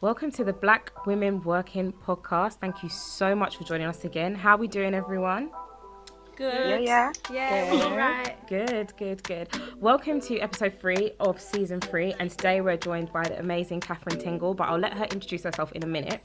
[0.00, 2.60] Welcome to the Black Women Working podcast.
[2.60, 4.32] Thank you so much for joining us again.
[4.34, 5.50] How are we doing, everyone?
[6.36, 6.84] Good.
[6.84, 7.32] Yeah, yeah.
[7.32, 7.82] Yeah, Good.
[7.82, 8.36] all right.
[8.48, 9.48] Good, good, good.
[9.78, 14.20] Welcome to episode three of season three, and today we're joined by the amazing Catherine
[14.20, 16.20] Tingle, but I'll let her introduce herself in a minute.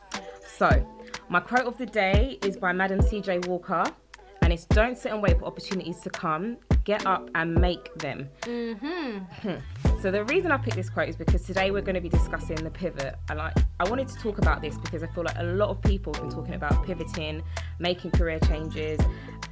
[0.45, 0.69] So,
[1.29, 3.85] my quote of the day is by Madam CJ Walker,
[4.43, 8.29] and it's Don't sit and wait for opportunities to come, get up and make them.
[8.41, 9.89] Mm-hmm.
[10.03, 12.57] So the reason I picked this quote is because today we're going to be discussing
[12.57, 15.45] the pivot, and I, I wanted to talk about this because I feel like a
[15.45, 17.41] lot of people have been talking about pivoting,
[17.79, 18.99] making career changes,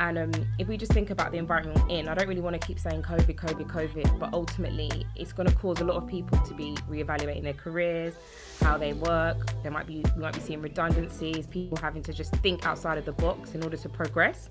[0.02, 2.60] and um, if we just think about the environment we're in, I don't really want
[2.60, 6.06] to keep saying COVID, COVID, COVID, but ultimately it's going to cause a lot of
[6.06, 8.16] people to be reevaluating their careers,
[8.60, 9.54] how they work.
[9.64, 13.06] There might be we might be seeing redundancies, people having to just think outside of
[13.06, 14.50] the box in order to progress.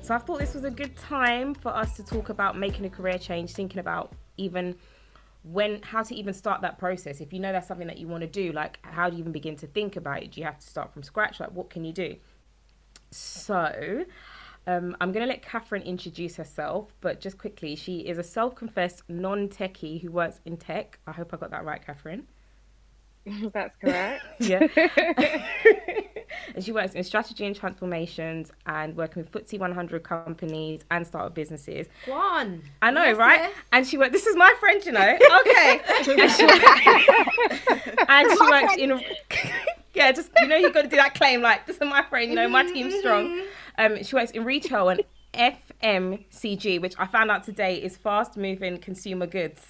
[0.00, 2.90] So I thought this was a good time for us to talk about making a
[2.90, 4.74] career change, thinking about even
[5.44, 7.20] when how to even start that process.
[7.20, 9.32] If you know that's something that you want to do like how do you even
[9.32, 10.32] begin to think about it?
[10.32, 11.38] Do you have to start from scratch?
[11.38, 12.16] Like what can you do?
[13.10, 14.04] So
[14.66, 19.02] um, i'm going to let catherine introduce herself but just quickly she is a self-confessed
[19.10, 20.98] non-techie who works in tech.
[21.06, 22.26] I hope i got that right catherine
[23.52, 24.22] That's correct.
[24.38, 24.66] yeah
[26.54, 31.34] and she works in strategy and transformations and working with FTSE 100 companies and startup
[31.34, 32.62] businesses Go on.
[32.82, 33.40] I know, Yes, right?
[33.40, 33.52] yes.
[33.72, 34.12] And she worked.
[34.12, 35.00] This is my friend, you know.
[35.40, 35.80] Okay.
[35.96, 36.12] and, she,
[38.08, 39.00] and she works in.
[39.94, 41.40] yeah, just you know, you got to do that claim.
[41.40, 42.28] Like, this is my friend.
[42.30, 43.42] You know, my team's strong.
[43.78, 45.02] Um, she works in retail and
[45.34, 49.62] FMCG, which I found out today is fast moving consumer goods.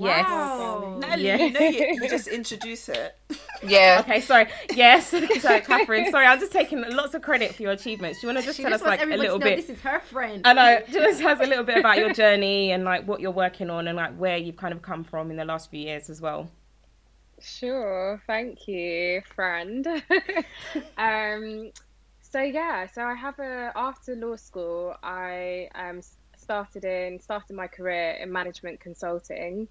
[0.00, 0.26] Yes.
[0.28, 0.96] Wow.
[1.00, 1.36] Natalie, Yeah.
[1.36, 3.16] you know you, you just introduce it.
[3.62, 3.98] Yeah.
[4.00, 4.48] Okay, sorry.
[4.74, 5.26] Yes, so
[5.60, 6.10] Catherine.
[6.10, 8.20] Sorry, I'm just taking lots of credit for your achievements.
[8.20, 9.56] Do you want to just She tell just us like a little bit?
[9.56, 10.46] this is her friend.
[10.46, 10.80] I know.
[10.92, 13.88] Just tell us a little bit about your journey and like what you're working on
[13.88, 16.48] and like where you've kind of come from in the last few years as well.
[17.40, 18.20] Sure.
[18.26, 19.86] Thank you, friend.
[20.96, 21.70] um,
[22.20, 26.00] so yeah, so I have a after law school, I um
[26.36, 29.68] started in started my career in management consulting.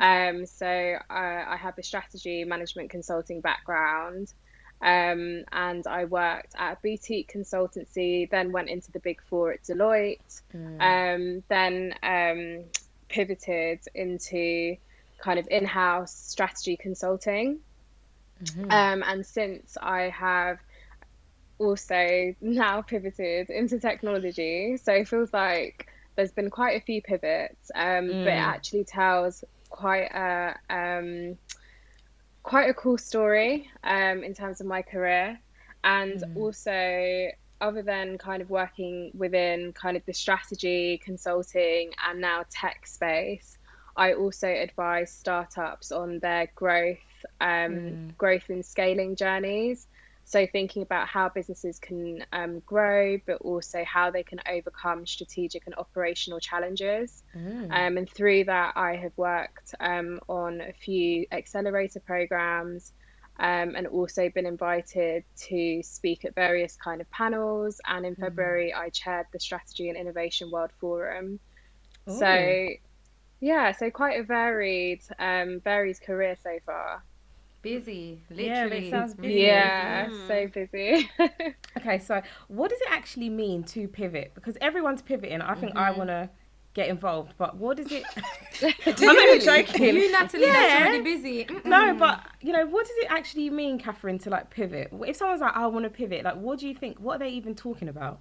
[0.00, 4.32] Um, so I, I have a strategy management consulting background.
[4.82, 9.62] Um, and I worked at a boutique consultancy, then went into the big four at
[9.62, 10.42] Deloitte,
[10.80, 12.64] um, then um,
[13.08, 14.76] pivoted into
[15.18, 17.60] kind of in house strategy consulting.
[18.70, 20.58] Um, and since I have
[21.58, 27.70] also now pivoted into technology, so it feels like there's been quite a few pivots,
[27.74, 31.36] um, but it actually tells quite a um,
[32.42, 35.38] quite a cool story um, in terms of my career,
[35.84, 37.28] and also
[37.60, 43.56] other than kind of working within kind of the strategy consulting and now tech space,
[43.96, 46.98] I also advise startups on their growth,
[47.40, 49.86] um, growth and scaling journeys.
[50.28, 55.66] So thinking about how businesses can um, grow, but also how they can overcome strategic
[55.66, 57.22] and operational challenges.
[57.70, 62.92] Um, and through that, I have worked um, on a few accelerator programs.
[63.38, 67.82] Um, and also been invited to speak at various kind of panels.
[67.86, 71.38] And in February, I chaired the Strategy and Innovation World Forum.
[72.08, 72.68] So,
[73.40, 77.02] yeah, so quite a varied, um, varied career so far.
[77.62, 78.22] Busy.
[78.30, 78.36] Yeah,
[78.66, 78.90] it Literally.
[78.90, 79.40] sounds busy.
[79.40, 80.26] Yeah, Mm.
[80.28, 81.10] so busy.
[81.78, 84.32] Okay, so what does it actually mean to pivot?
[84.34, 85.40] Because everyone's pivoting.
[85.42, 86.28] I think I want to
[86.74, 88.02] get involved, but what does it?
[88.62, 89.82] I'm not even joking.
[89.96, 90.52] You, Natalie, Yeah.
[90.52, 91.44] that's already busy.
[91.44, 91.64] Mm-mm.
[91.64, 94.92] No, but you know, what does it actually mean, Catherine, to like pivot?
[95.06, 96.98] If someone's like, I want to pivot, like, what do you think?
[96.98, 98.20] What are they even talking about?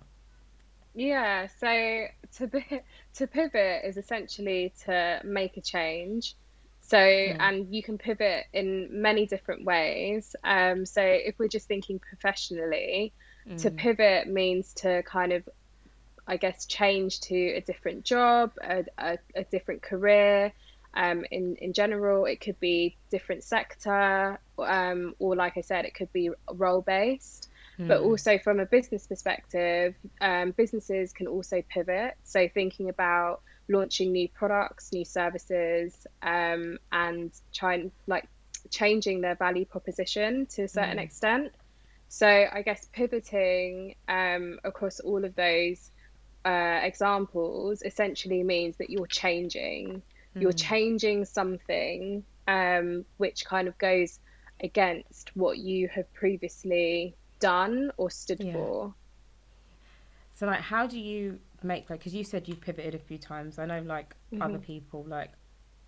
[0.93, 2.05] Yeah, so
[2.37, 2.61] to
[3.15, 6.35] to pivot is essentially to make a change.
[6.87, 10.35] So, and you can pivot in many different ways.
[10.43, 13.13] Um, so, if we're just thinking professionally,
[13.57, 15.47] to pivot means to kind of,
[16.27, 20.51] I guess, change to a different job, a, a, a different career.
[20.95, 25.93] Um, in in general, it could be different sector, um, or like I said, it
[25.93, 32.15] could be role based but also from a business perspective, um, businesses can also pivot.
[32.23, 38.27] So thinking about launching new products, new services, um, and trying like
[38.69, 41.51] changing their value proposition to a certain extent.
[42.07, 45.91] So I guess pivoting um, across all of those
[46.45, 50.01] uh, examples essentially means that you're changing.
[50.37, 54.19] You're changing something um, which kind of goes
[54.61, 58.53] against what you have previously done or stood Yeah.
[58.53, 58.93] for.
[60.33, 61.99] So, like, how do you make like?
[61.99, 63.59] Because you said you've pivoted a few times.
[63.59, 65.31] I know, like, other people, like,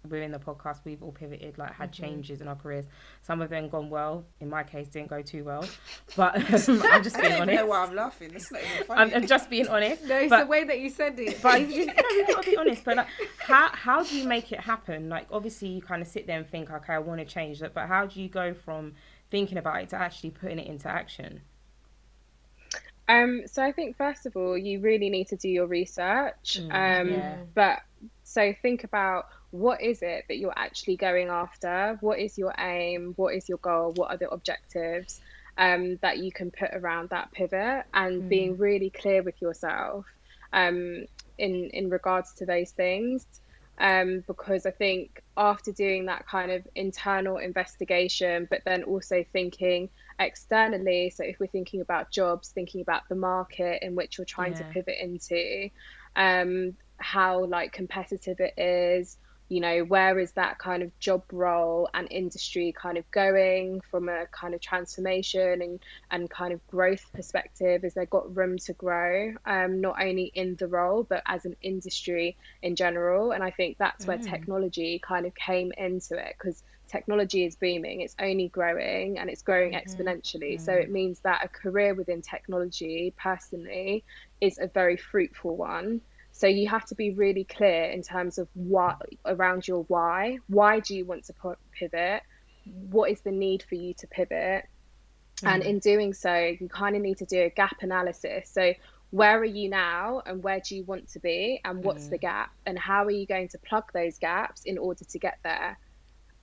[0.07, 2.03] within the podcast, we've all pivoted, like had Mm-hmm.
[2.03, 2.85] changes in our careers.
[3.23, 4.25] Some of them gone well.
[4.39, 5.65] In my case, didn't go too well.
[6.15, 7.55] But um, I'm just I being don't honest.
[7.59, 8.31] know why I'm laughing.
[8.33, 9.01] It's not even funny.
[9.01, 10.03] I'm, I'm just being honest.
[10.05, 11.41] No, it's But- the way that you said it.
[11.41, 12.85] But you, you know, you've got to be honest.
[12.85, 13.07] But like,
[13.39, 15.09] how how do you make it happen?
[15.09, 17.73] Like, obviously, you kind of sit there and think, okay, I want to change that.
[17.73, 18.93] But how do you go from
[19.29, 21.41] thinking about it to actually putting it into action?
[23.07, 26.57] Um, so I think first of all, you really need to do your research.
[26.57, 27.45] Mm, um, yeah.
[27.55, 27.79] But
[28.23, 31.97] so think about what is it that you're actually going after?
[32.01, 33.13] What is your aim?
[33.15, 33.93] What is your goal?
[33.93, 35.19] What are the objectives
[35.57, 37.85] um, that you can put around that pivot?
[37.93, 38.27] And Mm.
[38.27, 40.05] being really clear with yourself
[40.53, 41.05] um,
[41.37, 43.25] in in regards to those things.
[43.79, 49.89] Um, because I think after doing that kind of internal investigation, but then also thinking
[50.19, 54.53] externally, so if we're thinking about jobs, thinking about the market in which you're trying
[54.55, 55.69] to pivot into,
[56.15, 59.17] um, how like competitive it is,
[59.49, 64.09] you know, where is that kind of job role and industry kind of going from
[64.09, 65.79] a kind of transformation and,
[66.11, 67.83] and kind of growth perspective?
[67.85, 71.55] Is there got room to grow, um, not only in the role, but as an
[71.61, 73.31] industry in general?
[73.31, 74.17] And I think that's where Mm.
[74.17, 79.41] technology kind of came into it because technology is booming, it's only growing and it's
[79.43, 79.73] growing Mhm.
[79.73, 80.59] exponentially.
[80.59, 80.75] So Mm.
[80.75, 84.03] it means that a career within technology, personally,
[84.41, 86.01] is a very fruitful one.
[86.31, 88.95] So you have to be really clear in terms of what
[89.25, 90.37] around your why.
[90.47, 91.33] Why do you want to
[91.79, 92.21] pivot?
[92.65, 94.65] What is the need for you to pivot?
[95.45, 95.63] And Mm.
[95.63, 98.51] in doing so, you kind of need to do a gap analysis.
[98.51, 98.73] So
[99.11, 102.09] where are you now and where do you want to be and what's Mm.
[102.09, 105.37] the gap and how are you going to plug those gaps in order to get
[105.43, 105.77] there?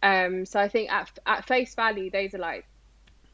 [0.05, 2.67] Um, so I think at, at face value, those are like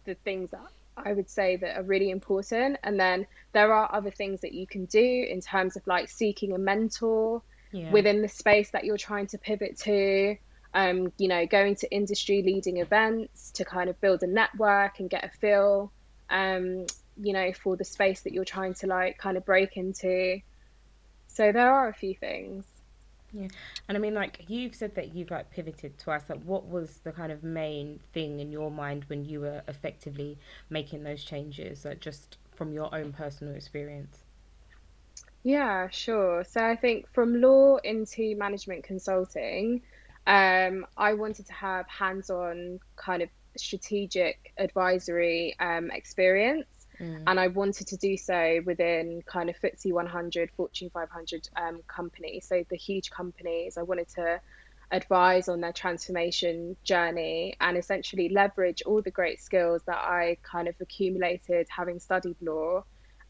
[0.05, 0.61] the things that
[0.97, 2.79] I would say that are really important.
[2.85, 6.53] And then there are other things that you can do in terms of like seeking
[6.55, 7.91] a mentor Yeah.
[7.93, 10.37] within the space that you're trying to pivot to.
[10.73, 15.11] Um, you know, going to industry leading events to kind of build a network and
[15.11, 15.93] get a feel,
[16.29, 16.87] um,
[17.17, 20.41] you know, for the space that you're trying to like kind of break into.
[21.27, 22.70] So there are a few things.
[23.33, 23.49] Yeah,
[23.89, 26.29] and I mean, like you've said that you've like pivoted twice.
[26.29, 30.39] Like, what was the kind of main thing in your mind when you were effectively
[30.69, 31.85] making those changes?
[31.85, 34.25] Like, just from your own personal experience.
[35.43, 36.45] Yeah, sure.
[36.45, 39.83] So I think from law into management consulting,
[40.27, 46.80] um, I wanted to have hands-on kind of strategic advisory um, experience.
[47.01, 47.25] Mm.
[47.27, 52.47] and I wanted to do so within kind of FTSE 100, Fortune 500 um, companies.
[52.49, 54.41] So the huge companies, I wanted to
[54.93, 60.69] advise on their transformation journey and essentially leverage all the great skills that I kind
[60.69, 62.83] of accumulated having studied law,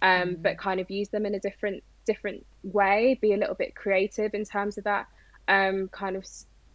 [0.02, 0.42] um, Mm.
[0.42, 4.32] but kind of use them in a different different way, be a little bit creative
[4.34, 5.06] in terms of that
[5.48, 6.24] um, kind of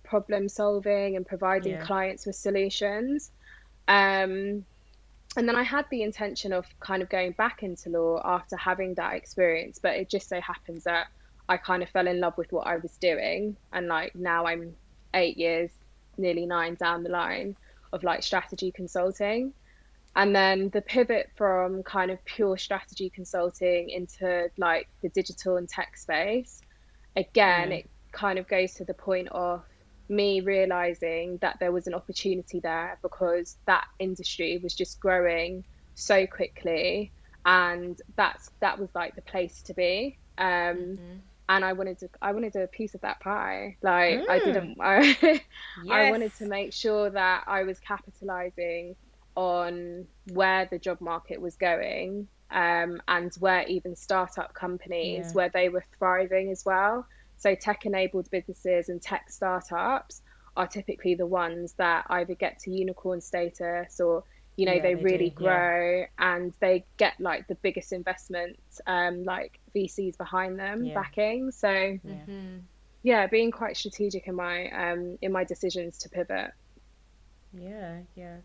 [0.03, 1.79] problem solving and providing Yeah.
[1.79, 3.31] clients with solutions.
[3.87, 4.65] Um,
[5.37, 8.93] and then I had the intention of kind of going back into law after having
[8.95, 11.07] that experience, but it just so happens that
[11.47, 14.75] I kind of fell in love with what I was doing, and like now I'm
[15.13, 15.71] eight years,
[16.17, 17.55] nearly nine down the line
[17.93, 19.53] of like strategy consulting.
[20.17, 25.67] And then the pivot from kind of pure strategy consulting into like the digital and
[25.67, 26.61] tech space,
[27.15, 27.79] again, Mm.
[27.79, 29.63] it kind of goes to the point of
[30.09, 35.63] me realizing that there was an opportunity there because that industry was just growing
[35.95, 37.13] so quickly.
[37.45, 40.19] And that's that was like the place to be.
[40.37, 40.99] Um
[41.49, 43.77] and i wanted to i wanted a piece of that pie.
[43.81, 44.39] Like i Mm.
[44.39, 45.41] didn't I,
[45.89, 48.95] I wanted to make sure that i was capitalizing
[49.35, 55.33] on where the job market was going um, and where even startup companies Yeah.
[55.33, 57.05] where they were thriving as well
[57.45, 60.21] so tech enabled businesses and tech startups
[60.57, 64.23] are typically the ones that either get to unicorn status or
[64.57, 65.63] you know Yeah, they, they really do, yeah.
[65.63, 70.95] grow and they get like the biggest investment um, like VCs behind them Yeah.
[70.95, 71.69] backing so
[72.03, 72.25] Yeah.
[72.27, 72.63] Mhm.
[73.03, 76.51] yeah being quite strategic in my um, in my decisions to pivot
[77.53, 78.37] Yeah, yeah.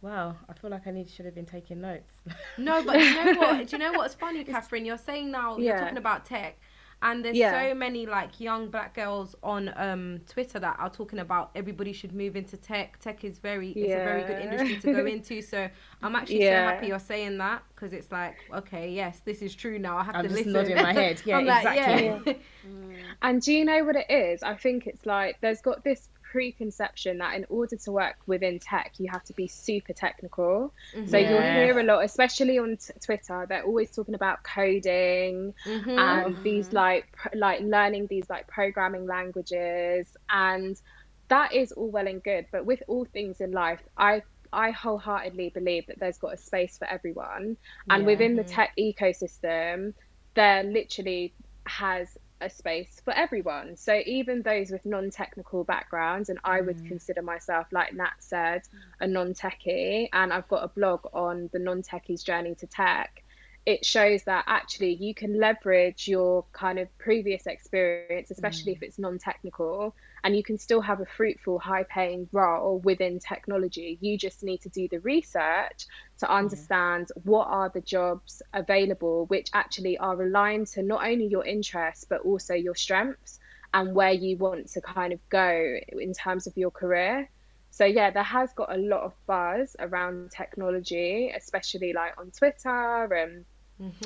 [0.00, 2.12] Wow, I feel like I need should have been taking notes.
[2.56, 3.66] No, but do you know what?
[3.66, 4.84] Do you know what's funny, Catherine?
[4.84, 6.58] You're saying now you're talking about tech,
[7.02, 7.68] and there's Yeah.
[7.68, 12.14] so many like young black girls on um, Twitter that are talking about everybody should
[12.14, 12.98] move into tech.
[13.00, 15.42] Tech is very it's a very good industry to go into.
[15.42, 15.68] So
[16.02, 16.68] I'm actually Yeah.
[16.68, 19.98] so happy you're saying that because it's like okay, yes, this is true now.
[19.98, 20.52] I have I'm to just listen.
[20.52, 21.20] nodding my head.
[21.26, 22.32] Yeah, I'm like, exactly.
[22.32, 22.32] yeah.
[23.22, 24.42] And do you know what it is?
[24.42, 28.92] I think it's like there's got this preconception that in order to work within tech,
[28.98, 30.72] you have to be super technical.
[30.96, 31.06] Mm-hmm.
[31.10, 33.44] So you'll hear a lot, especially on t- Twitter.
[33.48, 35.98] They're always talking about coding Mhm.
[35.98, 40.80] and these like pr- like learning these like programming languages, and
[41.28, 42.46] that is all well and good.
[42.50, 44.22] But with all things in life, I
[44.54, 47.56] I wholeheartedly believe that there's got a space for everyone,
[47.90, 48.06] and Yeah.
[48.06, 49.94] within the tech ecosystem,
[50.34, 51.34] there literally
[51.66, 53.76] has a space for everyone.
[53.76, 56.88] So even those with non-technical backgrounds, and I would mm.
[56.88, 58.62] consider myself, like Nat said,
[59.00, 63.22] a non-techie, and I've got a blog on the non-techie's journey to tech.
[63.64, 68.76] It shows that actually you can leverage your kind of previous experience, especially mm.
[68.76, 73.98] if it's non-technical, and you can still have a fruitful, high-paying role within technology.
[74.00, 75.86] You just need to do the research
[76.18, 76.30] to mm.
[76.30, 82.04] understand what are the jobs available which actually are aligned to not only your interests
[82.08, 83.38] but also your strengths
[83.72, 87.28] and where you want to kind of go in terms of your career.
[87.70, 93.04] So yeah there has got a lot of buzz around technology especially like on twitter
[93.14, 93.46] and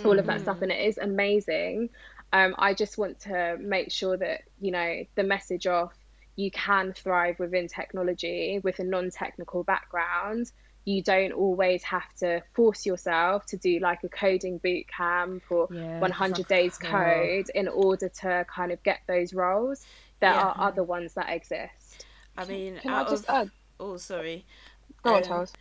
[0.04, 1.90] all of that stuff and it is amazing.
[2.32, 5.92] Um, i just want to make sure that you know the message of
[6.34, 10.50] you can thrive within technology with a non-technical background.
[10.84, 15.68] You don't always have to force yourself to do like a coding boot camp or
[15.70, 19.86] Yeah, 100 days code in order to kind of get those roles.
[20.20, 20.34] There Yeah.
[20.34, 22.04] are other ones that exist.
[22.36, 23.50] I mean, can i out just of add?
[23.80, 24.44] Oh, sorry.
[25.02, 25.52] go on Um, charles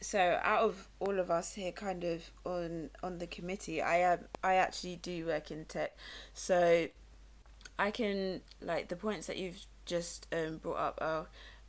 [0.00, 4.20] So out of all of us here, kind of on on the committee, I am
[4.42, 5.96] I actually do work in tech,
[6.34, 6.86] so
[7.78, 11.26] I can like the points that you've just um, brought up are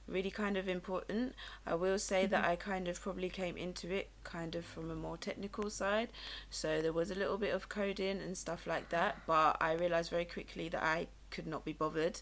[0.08, 1.34] really kind of important.
[1.66, 4.96] I will say that I kind of probably came into it kind of from a
[4.96, 6.10] more technical side,
[6.50, 10.12] so there was a little bit of coding and stuff like that, but I realized
[10.12, 12.22] very quickly that I could not be bothered,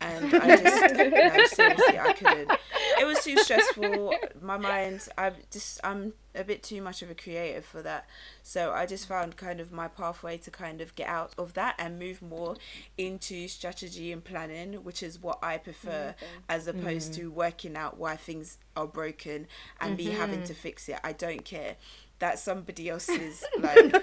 [0.00, 2.52] and I just no seriously I couldn't.
[2.98, 4.14] It was too stressful.
[4.40, 8.06] My mind, I just I'm a bit too much of a creative for that.
[8.42, 11.74] So I just found kind of my pathway to kind of get out of that
[11.78, 12.56] and move more
[12.98, 16.40] into strategy and planning, which is what I prefer mm-hmm.
[16.48, 17.16] as opposed mm.
[17.16, 19.46] to working out why things are broken
[19.80, 20.44] and me having mm-hmm.
[20.44, 20.98] to fix it.
[21.02, 21.76] I don't care.
[22.18, 23.94] That's somebody else's like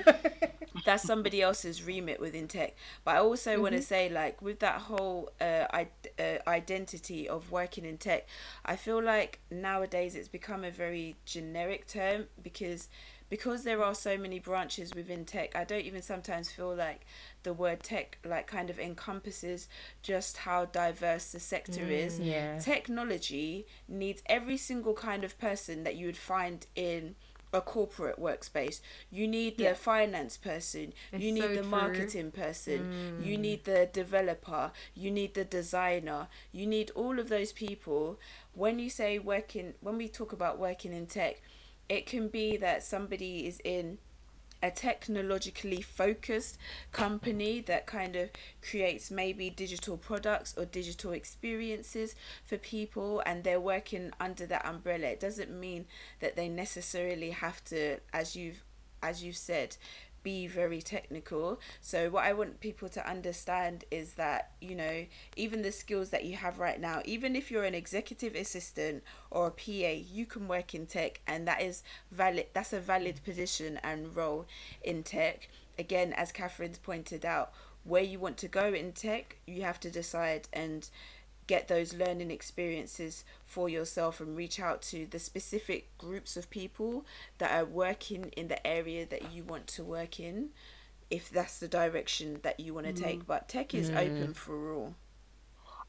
[0.85, 2.75] that's somebody else's remit within tech.
[3.05, 5.87] But I also want to say, like, with that whole uh, I-
[6.19, 8.27] uh, identity of working in tech,
[8.65, 12.89] I feel like nowadays it's become a very generic term because
[13.29, 15.55] because there are so many branches within tech.
[15.55, 17.01] I don't even sometimes feel like
[17.41, 19.67] the word tech like kind of encompasses
[20.03, 22.19] just how diverse the sector is.
[22.19, 22.59] yeah.
[22.59, 27.15] Technology needs every single kind of person that you would find in
[27.53, 28.81] a corporate workspace.
[29.11, 29.73] You need the Yeah.
[29.75, 31.69] finance person, you need so the true.
[31.69, 33.41] marketing person, you mm.
[33.41, 38.19] need the developer, you need the designer, you need all of those people.
[38.53, 41.41] When you say working, when we talk about working in tech,
[41.87, 43.99] it can be that somebody is in
[44.63, 46.57] a technologically focused
[46.93, 48.29] company that kind of
[48.67, 52.15] creates maybe digital products or digital experiences
[52.45, 55.07] for people and they're working under that umbrella.
[55.07, 55.85] It doesn't mean
[56.21, 58.63] that they necessarily have to as you've
[59.03, 59.75] as you've said
[60.23, 61.59] be very technical.
[61.81, 66.25] So what i want people to understand is that you know even the skills that
[66.25, 70.47] you have right now even if you're an executive assistant or a pa you can
[70.47, 74.45] work in tech and that is valid that's a valid position and role
[74.83, 75.49] in tech.
[75.77, 77.51] Again as catherine's pointed out
[77.83, 80.89] where you want to go in tech you have to decide and
[81.47, 87.05] get those learning experiences for yourself and reach out to the specific groups of people
[87.37, 90.49] that are working in the area that you want to work in
[91.09, 93.27] if that's the direction that you want to take mm.
[93.27, 93.97] but tech is mm.
[93.97, 94.95] open for all.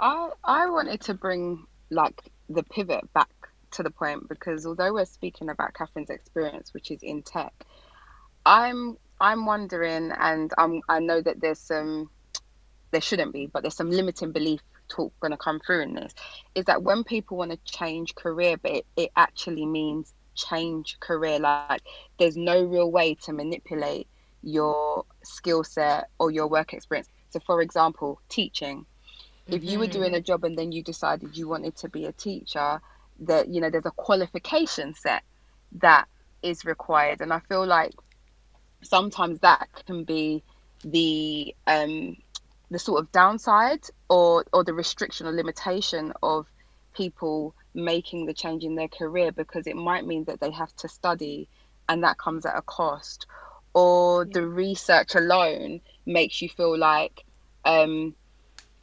[0.00, 3.30] I I wanted to bring like the pivot back
[3.72, 7.52] to the point because although we're speaking about Catherine's experience, which is in tech,
[8.44, 12.10] I'm I'm wondering, and I'm I know that there's some
[12.90, 16.14] there shouldn't be, but there's some limiting belief talk going to come through in this.
[16.54, 21.38] Is that when people want to change career, but it, it actually means change career.
[21.38, 21.82] Like
[22.18, 24.08] there's no real way to manipulate
[24.42, 27.08] your skill set or your work experience.
[27.30, 28.86] So, for example, teaching
[29.50, 32.12] if you were doing a job and then you decided you wanted to be a
[32.12, 32.80] teacher
[33.20, 35.22] that you know there's a qualification set
[35.72, 36.06] that
[36.42, 37.92] is required and i feel like
[38.82, 40.42] sometimes that can be
[40.84, 42.16] the um
[42.74, 46.46] the sort of downside or or the restriction or limitation of
[46.96, 50.88] people making the change in their career because it might mean that they have to
[50.88, 51.48] study
[51.88, 53.26] and that comes at a cost
[53.74, 57.24] or the research alone makes you feel like
[57.64, 58.14] um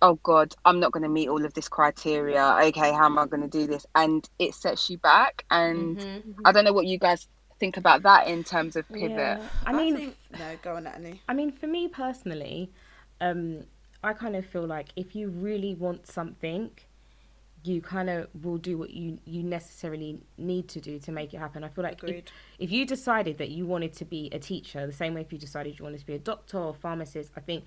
[0.02, 3.26] oh god i'm not going to meet all of this criteria okay how am i
[3.28, 6.46] going to do this and it sets you back and Mhm.
[6.46, 7.28] i don't know what you guys
[7.60, 9.50] think about that in terms of pivot Yeah.
[9.66, 11.22] I mean, think, no, go on, Annie.
[11.28, 12.72] I mean, for me personally,
[13.22, 13.66] um,
[14.04, 16.72] I kind of feel like if you really want something,
[17.64, 21.38] you kind of will do what you you necessarily need to do to make it
[21.38, 21.64] happen.
[21.64, 22.26] I feel like if,
[22.58, 25.38] if you decided that you wanted to be a teacher, the same way if you
[25.38, 27.66] decided you wanted to be a doctor or pharmacist, I think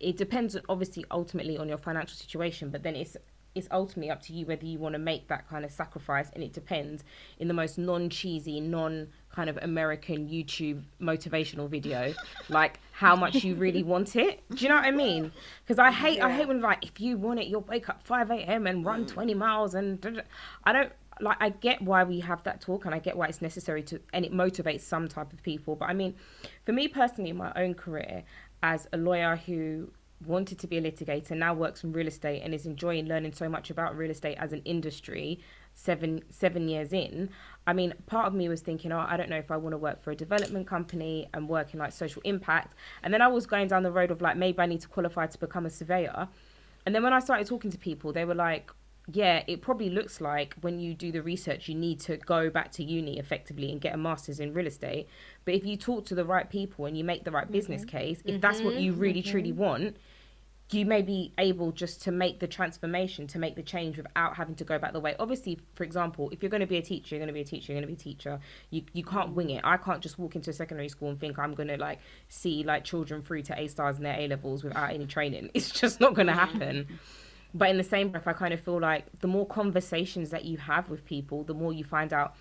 [0.00, 3.16] it depends obviously ultimately on your financial situation, but then it's
[3.54, 6.42] it's ultimately up to you whether you want to make that kind of sacrifice and
[6.42, 7.04] it depends
[7.38, 12.14] in the most non cheesy, non kind of American YouTube motivational video,
[12.48, 14.42] like how much you really want it.
[14.50, 15.32] Do you know what I mean?
[15.64, 18.30] Because I hate I hate when like if you want it, you'll wake up five
[18.30, 19.08] AM and run mm.
[19.08, 20.22] twenty miles and da- da-
[20.64, 23.40] I don't like I get why we have that talk and I get why it's
[23.40, 25.76] necessary to and it motivates some type of people.
[25.76, 26.14] But I mean,
[26.64, 28.24] for me personally in my own career
[28.62, 29.90] as a lawyer who
[30.24, 33.48] wanted to be a litigator now works in real estate and is enjoying learning so
[33.48, 35.40] much about real estate as an industry
[35.74, 37.28] seven seven years in.
[37.66, 39.78] I mean part of me was thinking oh i don't know if i want to
[39.78, 42.74] work for a development company and work in like social impact.
[43.02, 45.26] And then i was going down the road of like maybe i need to qualify
[45.26, 46.28] to become a surveyor.
[46.86, 48.70] And then when i started talking to people they were like
[49.12, 52.72] yeah, it probably looks like when you do the research, you need to go back
[52.72, 55.08] to uni effectively and get a master's in real estate.
[55.44, 57.96] But if you talk to the right people and you make the right business mm-hmm.
[57.96, 59.00] case, if that's what you mm-hmm.
[59.00, 59.30] really mm-hmm.
[59.30, 59.96] truly want,
[60.70, 64.54] you may be able just to make the transformation, to make the change without having
[64.54, 65.14] to go back the way.
[65.18, 67.44] Obviously, for example, if you're going to be a teacher, you're going to be a
[67.44, 68.40] teacher, you're going to be a teacher.
[68.70, 69.60] You you can't wing it.
[69.64, 72.64] I can't just walk into a secondary school and think I'm going to like see
[72.64, 75.50] like children through to A stars in their A levels without any training.
[75.54, 76.98] It's just not going to happen.
[77.54, 80.58] But in the same breath, I kind of feel like the more conversations that you
[80.58, 82.34] have with people, the more you find out,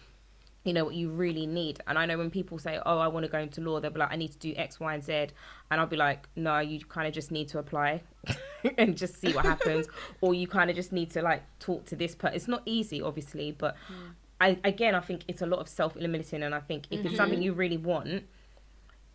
[0.64, 1.80] you know, what you really need.
[1.86, 4.00] And I know when people say, oh, I want to go into law, they'll be
[4.00, 5.28] like, I need to do X, Y, and Z.
[5.70, 8.02] And I'll be like, no, you kind of just need to apply
[8.78, 9.88] and just see what happens.
[10.22, 12.36] or you kind of just need to like talk to this person.
[12.36, 14.14] It's not easy, obviously, but mm.
[14.42, 16.42] I, again, I think it's a lot of self limiting.
[16.42, 17.44] And I think if it's something mm-hmm.
[17.44, 18.24] you really want,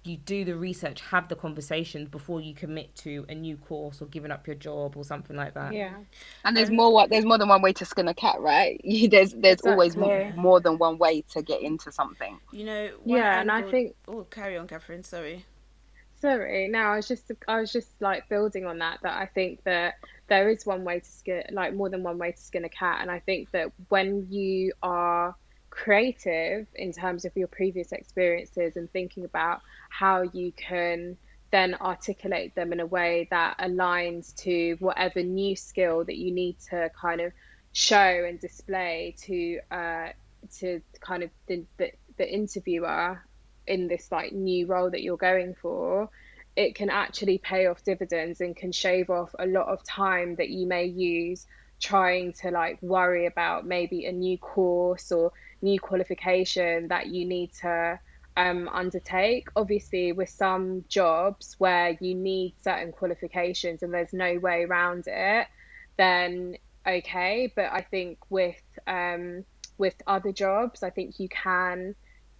[0.08, 4.06] you do the research, have the conversations before you commit to a new course or
[4.06, 5.72] giving up your job or something like that.
[5.72, 5.94] Yeah.
[6.44, 6.92] And there's um, more.
[6.92, 8.80] wa- There's more than one way to skin a cat, right?
[9.10, 12.38] there's there's always more, more than one way to get into something.
[12.52, 15.04] You know, one Yeah, and I angle- think Oh, carry on, Catherine.
[15.04, 15.44] Sorry.
[16.20, 19.62] Sorry, no, I was just I was just like building on that that I think
[19.62, 19.94] that
[20.28, 22.98] there is one way to skin like more than one way to skin a cat
[23.02, 25.36] and I think that when you are
[25.84, 29.60] creative in terms of your previous experiences and thinking about
[29.90, 31.16] how you can
[31.52, 36.56] then articulate them in a way that aligns to whatever new skill that you need
[36.58, 37.32] to kind of
[37.72, 40.08] show and display to uh
[40.58, 43.22] to kind of the, the, the interviewer
[43.66, 46.08] in this like new role that you're going for
[46.56, 50.48] it can actually pay off dividends and can shave off a lot of time that
[50.48, 51.46] you may use
[51.80, 57.52] trying to like worry about maybe a new course or new qualification that you need
[57.60, 57.98] to
[58.36, 59.48] um, undertake.
[59.56, 65.46] Obviously, with some jobs where you need certain qualifications and there's no way around it,
[65.96, 67.52] then okay.
[67.54, 69.44] But I think with um,
[69.76, 71.94] with other jobs, I think you can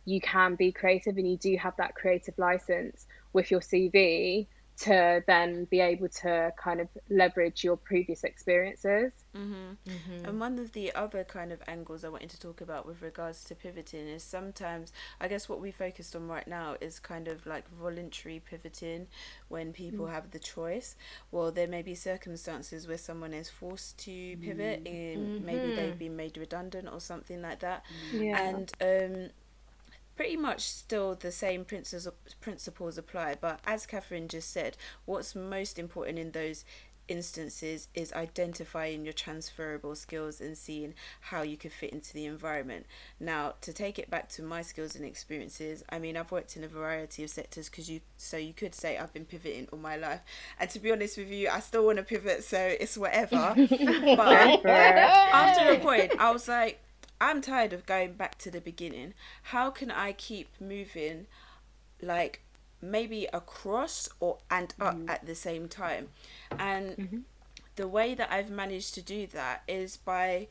[0.05, 4.47] you can be creative and you do have that creative license with your CV
[4.81, 9.13] to then be able to kind of leverage your previous experiences.
[9.37, 9.91] Mm-hmm.
[9.91, 10.25] Mm-hmm.
[10.25, 13.43] And one of the other kind of angles I wanted to talk about with regards
[13.45, 17.45] to pivoting is sometimes, I guess what we focused on right now is kind of
[17.45, 19.09] like voluntary pivoting
[19.49, 20.13] when people mm.
[20.13, 20.95] have the choice.
[21.33, 25.77] Well, there may be circumstances where someone is forced to pivot, in maybe mm-hmm.
[25.77, 27.85] they've been made redundant or something like that.
[28.13, 28.41] Yeah.
[28.41, 29.31] And um,
[30.19, 33.37] pretty much still the same principles principles apply.
[33.41, 36.65] But as Catherine just said, what's most important in those
[37.07, 42.85] instances is identifying your transferable skills and seeing how you could fit into the environment.
[43.21, 46.65] Now, to take it back to my skills and experiences, I mean, I've worked in
[46.65, 49.97] a variety of sectors because you, so you could say I've been pivoting all my
[49.97, 50.23] life.
[50.59, 53.55] And to be honest with you, I still want to pivot, so it's whatever.
[53.57, 56.81] but after a point, I was like,
[57.21, 59.15] I'm tired of going back to the beginning.
[59.45, 61.27] How can I keep moving,
[62.01, 62.43] like
[62.81, 65.11] maybe across or and up mm.
[65.11, 66.09] at the same time?
[66.59, 67.19] And mm-hmm.
[67.77, 70.49] the way that I've managed to do that is by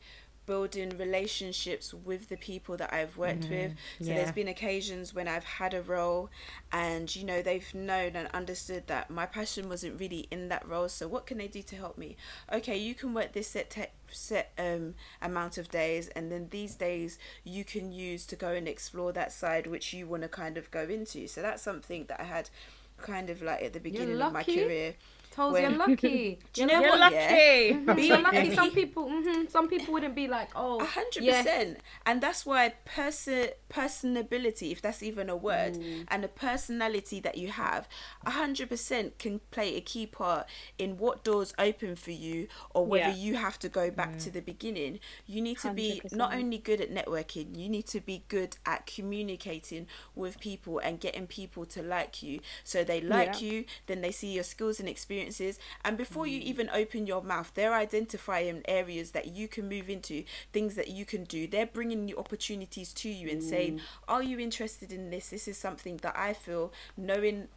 [0.48, 3.72] building relationships with the people that I've worked with.
[4.00, 4.14] So yeah.
[4.14, 6.30] there's been occasions when I've had a role
[6.72, 10.88] and you know they've known and understood that my passion wasn't really in that role.
[10.88, 12.16] So what can they do to help me?
[12.50, 16.74] Okay, you can work this set te- set um amount of days and then these
[16.76, 20.56] days you can use to go and explore that side which you want to kind
[20.56, 21.28] of go into.
[21.28, 22.48] So that's something that I had
[22.96, 24.94] kind of like at the beginning of my career.
[25.38, 26.38] Toes, when- you're lucky.
[26.52, 27.00] Do you know You're what?
[27.00, 27.14] lucky.
[27.14, 27.66] Yeah?
[27.86, 28.54] You're Be- lucky.
[28.54, 31.44] Some people, hmm some people wouldn't be like, oh, A hundred yes.
[31.44, 36.04] percent, and that's why person personability, if that's even a word, Mm.
[36.08, 37.88] and the personality that you have,
[38.26, 40.46] a hundred percent can play a key part
[40.78, 43.14] in what doors open for you, or whether Yeah.
[43.26, 44.24] you have to go back Mm.
[44.24, 44.98] to the beginning.
[45.26, 46.16] You need to be 100%.
[46.16, 50.98] not only good at networking, you need to be good at communicating with people and
[51.00, 53.48] getting people to like you, so they like Yeah.
[53.48, 54.88] you, then they see your skills and
[55.28, 56.44] experiences, and before you Mm.
[56.44, 61.04] even open your mouth, they're identifying areas that you can move into, things that you
[61.04, 61.46] can do.
[61.46, 63.42] They're bringing new opportunities to you and Mm.
[63.42, 65.30] saying, "Are you interested in this?
[65.30, 67.48] This is something that I feel knowing."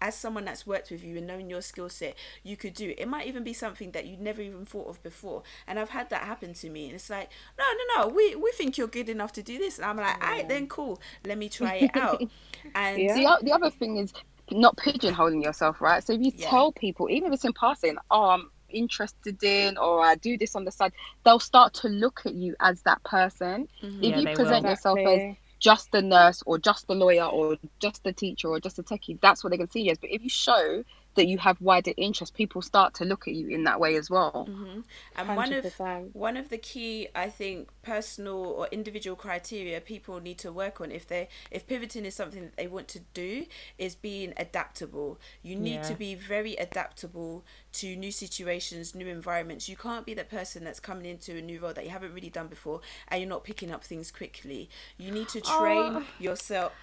[0.00, 2.94] As someone that's worked with you and knowing your skill set, you could do.
[2.96, 5.42] It might even be something that you'd never even thought of before.
[5.66, 6.86] And I've had that happen to me.
[6.86, 7.28] And it's like,
[7.58, 9.76] no, no, no, we, we think you're good enough to do this.
[9.76, 11.00] And I'm like, all right, then cool.
[11.22, 12.24] Let me try it out.
[12.74, 13.12] And Yeah.
[13.12, 14.14] The, the other thing is
[14.52, 16.04] not pigeonholing yourself, right?
[16.04, 16.50] So if you Yeah.
[16.50, 20.56] tell people, even if it's in passing, oh, I'm interested in, or I do this
[20.56, 20.92] on the side,
[21.24, 23.68] they'll start to look at you as that person.
[23.82, 24.02] If Mhm.
[24.10, 24.70] Yeah, you present will.
[24.70, 25.22] yourself as
[25.60, 29.20] just a nurse or just a lawyer or just a teacher or just a techie,
[29.20, 29.98] that's what they can see you as.
[29.98, 30.84] But if you show
[31.16, 34.10] that you have wider interests, people start to look at you in that way as
[34.10, 34.46] well.
[34.48, 34.84] Mhm.
[35.16, 35.80] And one of
[36.12, 40.90] one of the key, I think, personal or individual criteria people need to work on
[40.92, 43.46] if they if pivoting is something that they want to do
[43.78, 45.18] is being adaptable.
[45.42, 45.82] You need Yeah.
[45.90, 47.44] to be very adaptable
[47.80, 49.68] to new situations, new environments.
[49.68, 52.30] You can't be that person that's coming into a new role that you haven't really
[52.30, 54.68] done before and you're not picking up things quickly.
[54.98, 56.04] You need to train Oh.
[56.18, 56.72] yourself.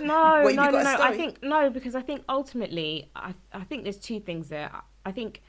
[0.00, 0.96] No, what, no, no.
[1.00, 4.70] I think no, because I think ultimately, I, I think there's two things there.
[4.72, 5.40] I- I think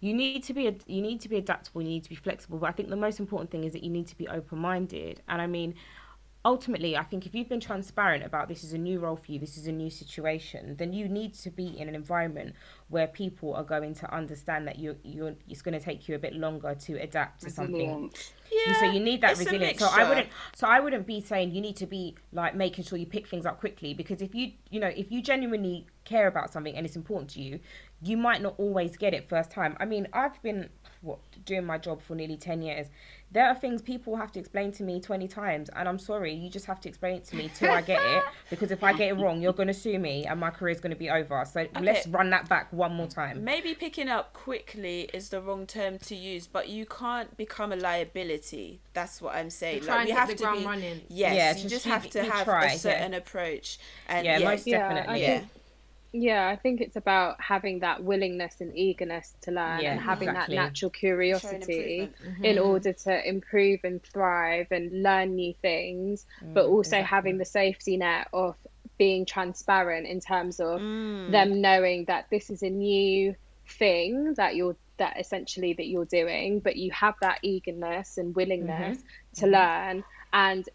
[0.00, 1.82] you need to be you need to be adaptable.
[1.82, 2.58] You need to be flexible.
[2.58, 5.22] But I think the most important thing is that you need to be open minded.
[5.28, 5.74] And I mean,
[6.44, 9.38] ultimately, I think if you've been transparent about this is a new role for you,
[9.38, 12.54] this is a new situation, then you need to be in an environment
[12.88, 16.18] where people are going to understand that you you're it's going to take you a
[16.18, 17.74] bit longer to adapt to something.
[17.74, 18.32] Resilience.
[18.66, 19.78] And so you need that resilience.
[19.80, 20.28] So I wouldn't.
[20.56, 23.44] So I wouldn't be saying you need to be like making sure you pick things
[23.44, 26.96] up quickly because if you you know if you genuinely care about something and it's
[26.96, 27.60] important to you,
[28.02, 29.76] you might not always get it first time.
[29.80, 30.68] I mean, I've been
[31.02, 32.88] what doing my job for nearly ten years.
[33.32, 36.50] There are things people have to explain to me twenty times, and I'm sorry, you
[36.50, 38.22] just have to explain it to me till I get it.
[38.50, 41.08] Because if I get it wrong, you're gonna sue me, and my career's gonna be
[41.08, 41.44] over.
[41.44, 43.44] So let's run that back one more time.
[43.44, 47.76] Maybe picking up quickly is the wrong term to use, but you can't become a
[47.76, 48.80] liability.
[48.92, 49.86] That's what I'm saying.
[49.86, 50.64] Like we have to be.
[50.64, 51.00] running.
[51.08, 52.76] Yes, Yeah, you just just have to have try, a yeah.
[52.76, 53.78] certain approach.
[54.08, 55.22] And Yeah, yeah, most definitely.
[55.22, 55.44] yeah.
[56.12, 60.00] Think- Yeah, I think it's about having that willingness and eagerness to learn Yeah, and
[60.00, 60.56] having exactly.
[60.56, 62.44] that natural Showing curiosity improvement.
[62.46, 67.04] in order to improve and thrive and learn new things, but Mm, also exactly.
[67.16, 68.56] having the safety net of
[68.98, 71.30] being transparent in terms of Mm.
[71.32, 73.34] them knowing that this is a new
[73.78, 78.98] thing that you're that essentially that you're doing but you have that eagerness and willingness
[78.98, 79.40] Mm-hmm.
[79.40, 80.68] to learn and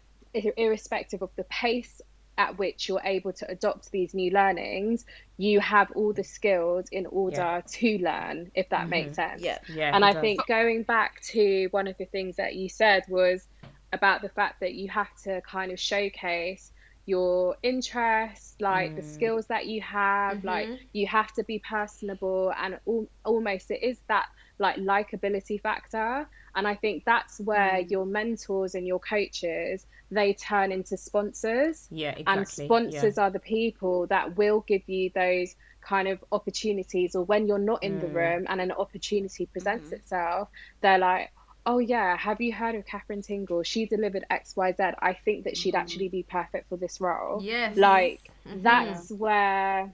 [0.56, 2.00] irrespective of the pace
[2.38, 5.04] at which you're able to adopt these new learnings
[5.38, 9.58] you have all the skills in order to learn if that makes sense Yeah.
[9.68, 10.20] Yeah, and I does.
[10.20, 13.46] think going back to one of the things that you said was
[13.92, 16.72] about the fact that you have to kind of showcase
[17.06, 19.04] your interests, like the Mm.
[19.04, 24.00] skills that you have, like you have to be personable and al- almost it is
[24.08, 24.26] that
[24.58, 26.26] like likability factor.
[26.56, 27.90] And I think that's where Mm.
[27.90, 32.24] your mentors and your coaches they turn into sponsors yeah, exactly.
[32.38, 37.46] and sponsors are the people that will give you those kind of opportunities or when
[37.48, 38.14] you're not in the Mm.
[38.14, 39.94] room and an opportunity presents Mm-hmm.
[39.96, 40.48] itself
[40.80, 41.32] they're like
[41.66, 45.74] oh yeah have you heard of catherine tingle she delivered xyz i think that she'd
[45.74, 45.80] Mm-hmm.
[45.82, 47.76] actually be perfect for this role Yes.
[47.76, 48.62] like Mhm.
[48.62, 49.92] that's where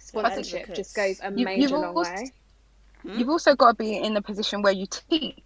[0.00, 2.32] sponsorship just goes a You- major you've long also- way
[3.02, 5.38] You've also got to be in the position where you teach,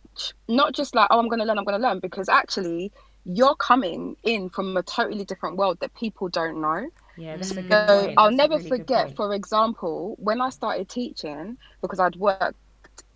[0.48, 2.92] not just like, oh, I'm going to learn, I'm going to learn, because actually
[3.24, 6.88] you're coming in from a totally different world that people don't know.
[7.16, 8.12] Yeah, that's a good point.
[8.16, 12.56] I'll That's never really forget, for example, when I started teaching, because I'd worked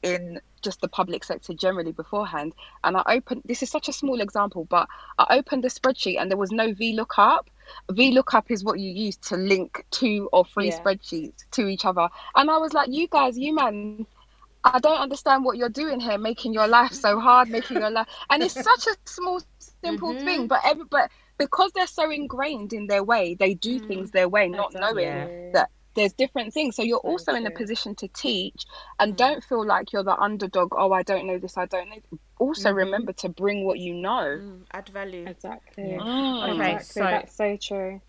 [0.03, 2.53] in just the public sector generally beforehand,
[2.85, 6.31] and I opened this is such a small example, but I opened a spreadsheet and
[6.31, 7.41] there was no VLOOKUP.
[7.93, 10.73] VLOOKUP is what you use to link two or three Yeah.
[10.73, 12.09] spreadsheets to each other.
[12.37, 14.07] And I was like, you guys, you man,
[14.64, 18.09] I don't understand what you're doing here, making your life so hard, making your life,
[18.31, 19.40] and it's such a small,
[19.83, 20.18] simple Mhm.
[20.25, 20.49] thing.
[20.49, 24.49] But every, but because they're so ingrained in their way, they do things their way,
[24.49, 25.29] not knowing Yeah.
[25.53, 26.77] that there's different things.
[26.77, 28.64] So you're So also in a position to teach,
[28.99, 30.71] and don't feel like you're the underdog.
[30.77, 31.57] Oh, I don't know this.
[31.59, 32.18] I don't know.
[32.38, 34.42] Also, remember to bring what you know.
[34.42, 35.33] Mm, add value.
[35.33, 36.05] exactly Yeah.
[36.05, 36.53] Mm.
[36.53, 38.01] Okay, exactly so that's so true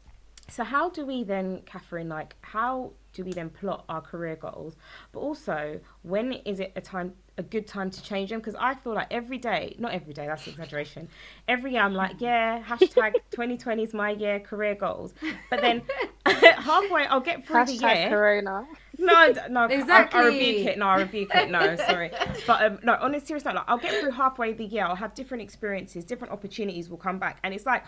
[0.50, 2.10] so how do we then, Catherine?
[2.10, 4.76] Like, how do we then plot our career goals?
[5.12, 8.40] But also, when is it a time, a good time to change them?
[8.40, 11.08] Because I feel like every day, not every day, that's exaggeration.
[11.48, 15.14] Every year, I'm like, yeah, hashtag 2020 is my year, career goals.
[15.50, 15.82] But then
[16.26, 18.10] halfway, I'll get through the Hashtag year.
[18.10, 18.68] Corona.
[18.98, 20.20] No, no, Exactly.
[20.20, 20.78] I, I rebuke it.
[20.78, 21.50] No, I rebuke it.
[21.50, 22.12] No, sorry.
[22.46, 24.84] But um, no, on a serious note, like, I'll get through halfway the year.
[24.84, 27.84] I'll have different experiences, different opportunities will come back, and it's like,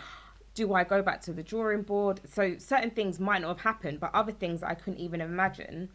[0.53, 2.21] do I go back to the drawing board?
[2.31, 5.89] So certain things might not have happened, but other things I couldn't even imagine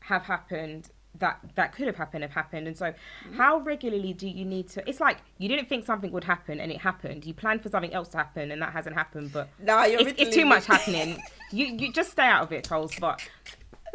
[0.00, 0.90] have happened.
[1.18, 3.36] That that could have happened have happened, and so mm-hmm.
[3.36, 4.88] how regularly do you need to?
[4.88, 7.26] It's like you didn't think something would happen, and it happened.
[7.26, 9.32] You planned for something else to happen, and that hasn't happened.
[9.32, 9.48] But
[9.86, 11.20] you're it's, it's too much happening.
[11.50, 12.94] You you just stay out of it, Toles.
[13.00, 13.28] But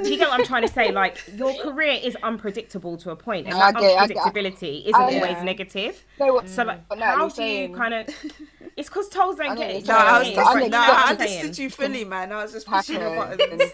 [0.03, 0.91] you get what I'm trying to say?
[0.91, 4.07] Like your career is unpredictable to a point, and No, I that get it, I
[4.07, 5.43] get- unpredictability isn't I- always Yeah.
[5.43, 6.03] negative.
[6.19, 8.07] No, So like, no, how you're do you kind of?
[8.77, 9.87] It's because Toles don't I get it.
[9.87, 10.37] No, I was mean?
[10.37, 12.33] I like, no, you're I understood you fully, man.
[12.33, 13.37] I was just pushing your Happen.
[13.37, 13.71] buttons.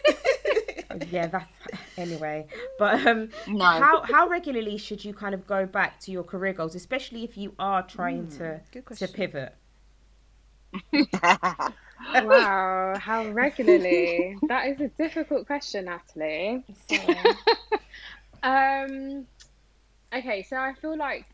[1.12, 1.52] yeah, that's
[1.98, 2.46] anyway.
[2.78, 3.66] But um, No.
[3.66, 7.36] how how regularly should you kind of go back to your career goals, especially if
[7.36, 8.60] you are trying to
[8.96, 9.56] to pivot?
[12.14, 14.38] Wow, how regularly?
[14.48, 16.64] that is a difficult question, Natalie.
[18.44, 19.28] Um,
[20.14, 21.26] okay, so I feel like,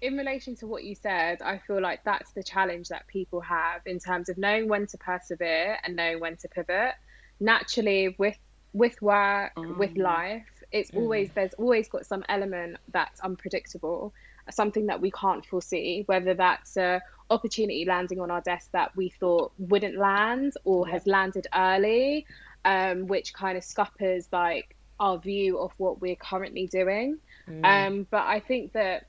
[0.00, 3.80] in relation to what you said, I feel like that's the challenge that people have
[3.86, 6.92] in terms of knowing when to persevere and knowing when to pivot.
[7.40, 8.36] Naturally, with
[8.74, 14.12] with work, with life, it's always there's always got some element that's unpredictable,
[14.50, 19.08] something that we can't foresee, whether that's a opportunity landing on our desk that we
[19.08, 22.26] thought wouldn't land or has landed early,
[22.64, 27.18] um, which kind of scuppers like our view of what we're currently doing.
[27.64, 29.06] Um, but I think that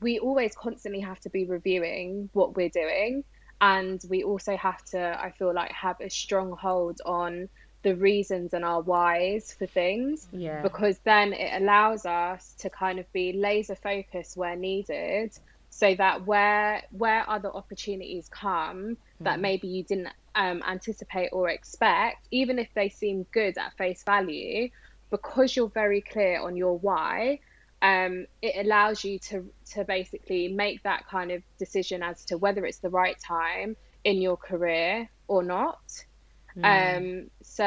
[0.00, 3.24] we always constantly have to be reviewing what we're doing.
[3.60, 7.48] And we also have to, I feel like, have a strong hold on
[7.86, 10.60] the reasons and our whys for things Yeah.
[10.60, 15.30] because then it allows us to kind of be laser focused where needed
[15.70, 22.26] so that where where other opportunities come that maybe you didn't um, anticipate or expect
[22.32, 24.68] even if they seem good at face value
[25.10, 27.38] because you're very clear on your why
[27.82, 32.66] um, it allows you to to basically make that kind of decision as to whether
[32.66, 35.78] it's the right time in your career or not
[36.64, 37.64] um, so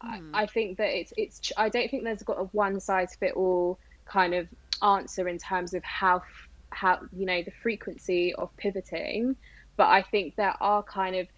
[0.00, 3.34] I, I think that it's it's I don't think there's got a one size fit
[3.34, 4.48] all kind of
[4.82, 6.22] answer in terms of how
[6.70, 9.36] how you know the frequency of pivoting,
[9.76, 11.28] but I think there are kind of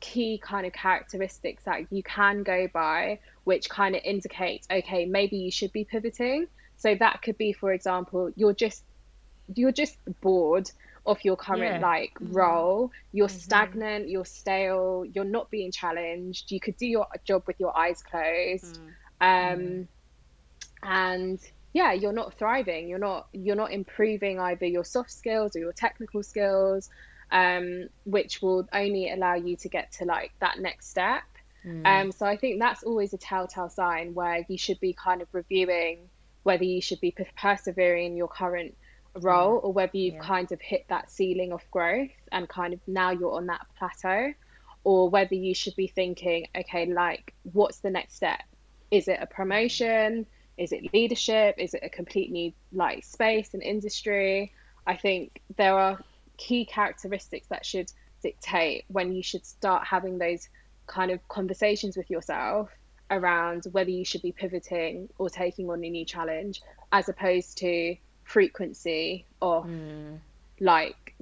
[0.00, 5.36] key kind of characteristics that you can go by which kind of indicate okay maybe
[5.36, 6.46] you should be pivoting.
[6.76, 8.84] So that could be for example you're just
[9.54, 10.70] you're just bored
[11.06, 11.80] of your current Yeah.
[11.80, 12.90] like role.
[13.12, 16.50] You're stagnant you're stale you're not being challenged.
[16.50, 18.78] You could do your job with your eyes closed.
[19.20, 19.88] Um
[20.82, 21.40] and
[21.72, 22.88] yeah you're not thriving.
[22.88, 26.88] You're not you're not improving either your soft skills or your technical skills
[27.30, 31.22] um which will only allow you to get to like that next step.
[31.84, 35.28] Um so i think that's always a telltale sign where you should be kind of
[35.32, 36.10] reviewing
[36.44, 38.76] whether you should be persevering in your current
[39.20, 39.64] role mm.
[39.64, 40.20] or whether you've Yeah.
[40.20, 44.34] kind of hit that ceiling of growth and kind of now you're on that plateau
[44.84, 48.42] or whether you should be thinking okay like what's the next step?
[48.90, 50.26] Is it a promotion?
[50.56, 51.56] Is it leadership?
[51.58, 54.52] Is it a complete new like space and industry?
[54.86, 55.98] I think there are
[56.36, 57.90] key characteristics that should
[58.22, 60.48] dictate when you should start having those
[60.86, 62.70] kind of conversations with yourself
[63.10, 67.96] around whether you should be pivoting or taking on a new challenge as opposed to
[68.24, 70.18] frequency of mm.
[70.60, 71.14] like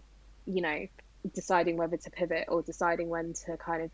[0.46, 0.86] you know
[1.34, 3.90] deciding whether to pivot or deciding when to kind of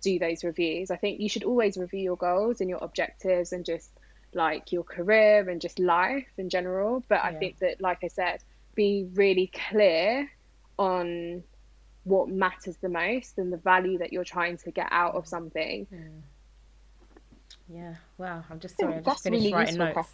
[0.00, 3.64] do those reviews i think you should always review your goals and your objectives and
[3.64, 3.90] just
[4.34, 7.38] like your career and just life in general but i Yeah.
[7.38, 8.42] think that like i said
[8.74, 10.30] be really clear
[10.78, 11.44] on
[12.04, 15.86] what matters the most and the value that you're trying to get out of something
[15.92, 16.22] mm.
[17.68, 17.94] Yeah.
[18.18, 18.44] Wow.
[18.50, 18.94] I'm just oh, sorry.
[18.94, 20.08] I just That's finished really writing notes.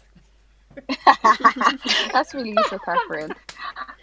[2.13, 3.33] That's really useful, Catherine.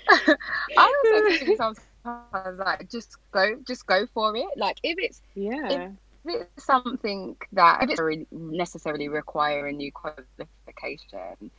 [0.76, 4.46] I also think sometimes like just go, just go for it.
[4.56, 5.90] Like if it's yeah
[6.24, 11.50] if it's something that if it's necessarily require a new qualification,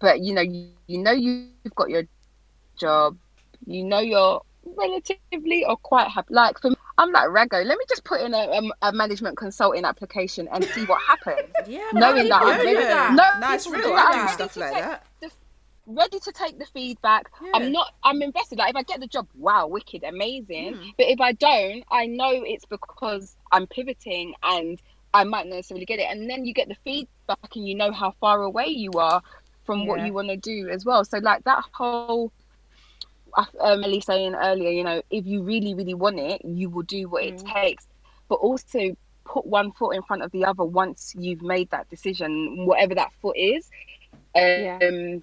[0.00, 2.04] but you know you, you know you've got your
[2.78, 3.16] job,
[3.66, 6.34] you know you're relatively or quite happy.
[6.34, 7.64] Like for me, I'm like Rago.
[7.64, 11.48] Let me just put in a, a, a management consulting application and see what happens.
[11.66, 13.12] Yeah, Knowing that people I'm do that.
[13.14, 13.88] No, No, it's people real.
[13.90, 14.30] do I that.
[14.34, 15.06] stuff like that.
[15.86, 17.30] ready to take the feedback.
[17.42, 17.50] Yeah.
[17.54, 17.92] I'm not.
[18.04, 18.58] I'm invested.
[18.58, 20.74] Like if I get the job, wow, wicked, amazing.
[20.74, 20.92] Mm.
[20.96, 24.80] But if I don't, I know it's because I'm pivoting and
[25.12, 26.06] I might not necessarily get it.
[26.10, 29.22] And then you get the feedback, and you know how far away you are
[29.64, 31.04] from what you want to do as well.
[31.04, 32.30] So like that whole.
[33.36, 36.82] Uh, Um, Ellie saying earlier, you know, if you really, really want it, you will
[36.82, 37.86] do what it takes.
[38.28, 42.66] But also put one foot in front of the other once you've made that decision,
[42.66, 43.70] whatever that foot is.
[44.34, 45.16] Um, Yeah.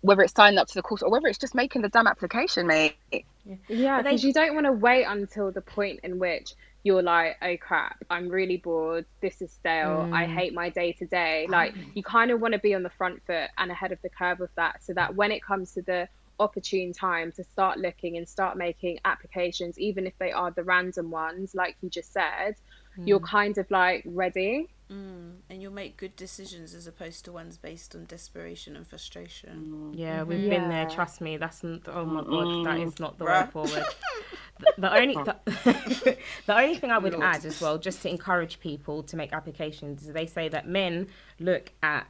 [0.00, 2.66] Whether it's signing up to the course or whether it's just making the damn application,
[2.66, 2.96] mate.
[3.10, 7.02] Yeah, But they- because you don't want to wait until the point in which you're
[7.02, 9.06] like, oh crap, I'm really bored.
[9.20, 10.08] This is stale.
[10.12, 10.34] I Mm.
[10.34, 11.46] hate my day to day.
[11.48, 14.10] Like, you kind of want to be on the front foot and ahead of the
[14.10, 18.16] curve of that so that when it comes to the opportune time to start looking
[18.16, 22.56] and start making applications, even if they are the random ones, like you just said,
[23.04, 24.68] you're kind of like ready.
[24.90, 25.38] Mm.
[25.50, 29.92] And you'll make good decisions as opposed to ones based on desperation and frustration.
[29.94, 30.86] Yeah, we've been there.
[30.86, 31.36] Trust me.
[31.36, 33.84] That's n- oh my god, that is not the way forward.
[34.60, 37.24] the, the only the, the only thing I would Lord.
[37.24, 41.08] add as well, just to encourage people to make applications, is they say that men
[41.40, 42.06] look at.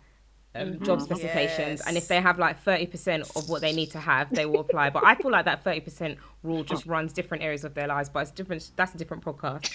[0.59, 4.31] Um, job specifications and if they have like 30% of what they need to have
[4.31, 4.91] they will apply.
[4.91, 8.21] But i feel like that 30% rule just runs different areas of their lives but
[8.21, 9.75] it's different that's a different podcast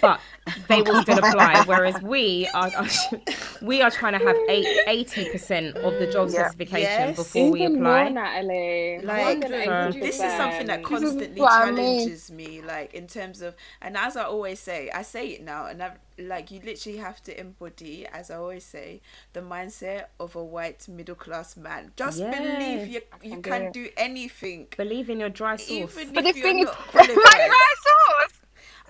[0.00, 0.22] but
[0.68, 1.60] they oh, will still apply.
[1.60, 2.86] Whereas we are, are
[3.60, 6.30] we are trying to have 80% of the job Yeah.
[6.30, 7.16] specification Yes.
[7.16, 8.04] before we apply.
[8.04, 9.00] more, Natalie.
[9.02, 12.12] Like, More this is something that constantly what I mean.
[12.12, 15.66] challenges me like in terms of and as i always say i say it now
[15.66, 19.00] and i like you literally have to embody as i always say
[19.32, 22.30] the mindset of a white middle class man just Yeah.
[22.30, 25.94] believe you you can can, do do anything Believe in your dry sauce.
[25.94, 28.41] even But if the thing is, my dry sauce.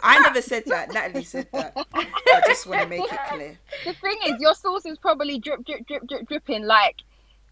[0.03, 3.95] I never said that natalie said that i just want to make it clear The
[3.95, 6.65] thing is, your sauce is probably drip, drip, drip, drip, dripping.
[6.65, 6.97] Like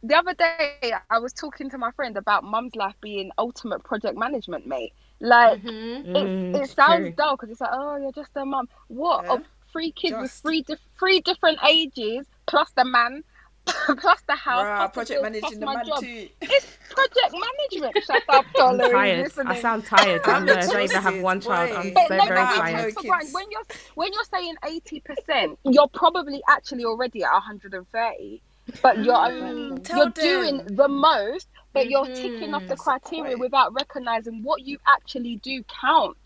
[0.02, 4.16] the other day, I was talking to my friend about mum's life being ultimate project
[4.16, 4.92] management, mate.
[5.20, 6.14] Like Mm-hmm.
[6.16, 7.12] Mm, it, it sounds true.
[7.16, 8.68] dull because it's like, oh, you're just a mum.
[8.88, 9.24] What?
[9.24, 9.32] Yeah.
[9.34, 13.22] Of three kids with three dif- three different ages, plus the man,
[13.98, 16.00] plus the house, Bruh, plus project bills, plus managing the my man job.
[16.00, 18.04] too It's project management.
[18.06, 19.18] Shut up, I'm tired.
[19.24, 19.46] Listening.
[19.48, 20.22] I sound tired.
[20.24, 21.70] I'm I'm uh, don't even have one child.
[21.72, 22.04] I'm boy.
[22.08, 22.76] so no, very no, tired.
[22.76, 23.20] no it's not right.
[23.22, 23.34] kids.
[23.34, 23.62] When you're
[23.94, 28.42] when you're saying eighty percent, you're probably actually already at 130.
[28.82, 32.78] But you're um, you're doing the most, but you're ticking off the Mhm.
[32.78, 36.20] criteria without recognizing what you actually do counts.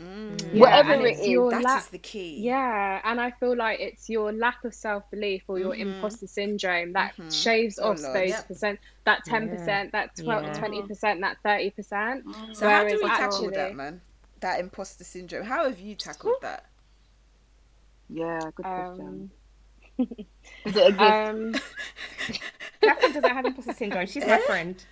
[0.00, 0.52] Mm.
[0.52, 1.28] Yeah, Whatever and it's is.
[1.28, 4.74] your That la- is the key Yeah, and I feel like it's your lack of
[4.74, 5.80] self belief or your Mhm.
[5.96, 7.32] imposter syndrome that Mhm.
[7.42, 8.14] shaves Oh, off Lord.
[8.16, 8.48] those Yep.
[8.48, 10.52] percent, that ten percent, that 12, Yeah.
[10.54, 12.24] 20 percent, that thirty percent.
[12.52, 14.00] So how do Whereas we tackle actually- that, man?
[14.40, 15.44] That imposter syndrome.
[15.46, 16.66] How have you tackled that?
[18.10, 19.30] Yeah, good question.
[19.98, 20.06] Um,
[20.66, 21.00] Does it exist?
[21.00, 21.54] um,
[22.82, 24.06] Catherine doesn't have imposter syndrome.
[24.06, 24.84] She's my friend.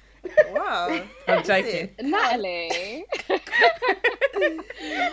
[0.53, 1.03] Wow.
[1.29, 1.91] I'm joking.
[1.99, 2.03] it?
[2.03, 3.05] Natalie,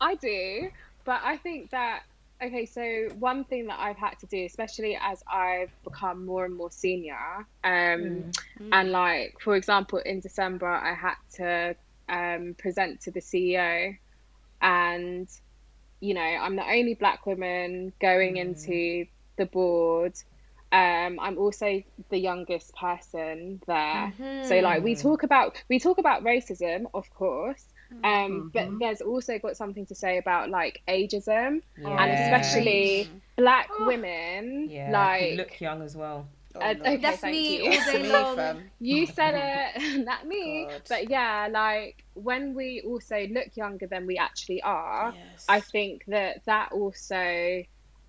[0.00, 0.70] I do,
[1.04, 2.02] but I think that
[2.42, 2.66] okay.
[2.66, 6.70] So one thing that I've had to do, especially as I've become more and more
[6.70, 8.30] senior, um,
[8.72, 11.76] and like for example, in December, I had to
[12.08, 13.96] um, present to the CEO,
[14.60, 15.28] and
[16.00, 20.14] you know, I'm the only black woman going into the board.
[20.72, 24.12] Um, I'm also the youngest person there.
[24.42, 27.64] So like we talk about we talk about racism, of course.
[28.04, 32.12] Um, but there's also got something to say about like ageism and Yeah.
[32.12, 36.26] especially black women Yeah, who like look young as well.
[36.54, 36.80] Oh, uh, Lord.
[36.80, 37.70] okay, That's me you.
[37.70, 38.70] all day long.
[38.80, 39.34] You said
[39.76, 40.66] it, not me.
[40.70, 40.82] God.
[40.88, 45.46] But yeah, like when we also look younger than we actually are, Yes.
[45.48, 47.62] I think that that also,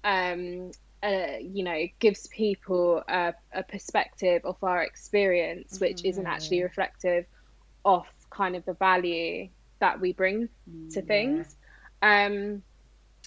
[0.04, 0.72] um,
[1.04, 7.26] uh, you know, gives people a, a perspective of our experience, which isn't actually reflective
[7.84, 10.48] of kind of the value that we bring
[10.92, 11.56] to things.
[12.02, 12.64] Um,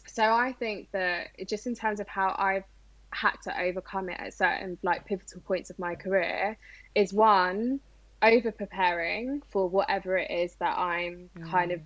[0.07, 2.65] so I think that just in terms of how I've
[3.11, 6.57] had to overcome it at certain like pivotal points of my career
[6.95, 7.81] is one
[8.23, 11.81] over preparing for whatever it is that I'm kind of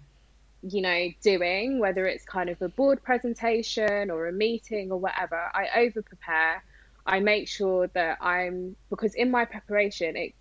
[0.62, 5.40] you know doing whether it's kind of a board presentation or a meeting or whatever
[5.55, 6.62] I over prepare
[7.07, 10.33] I make sure that I'm because in my preparation it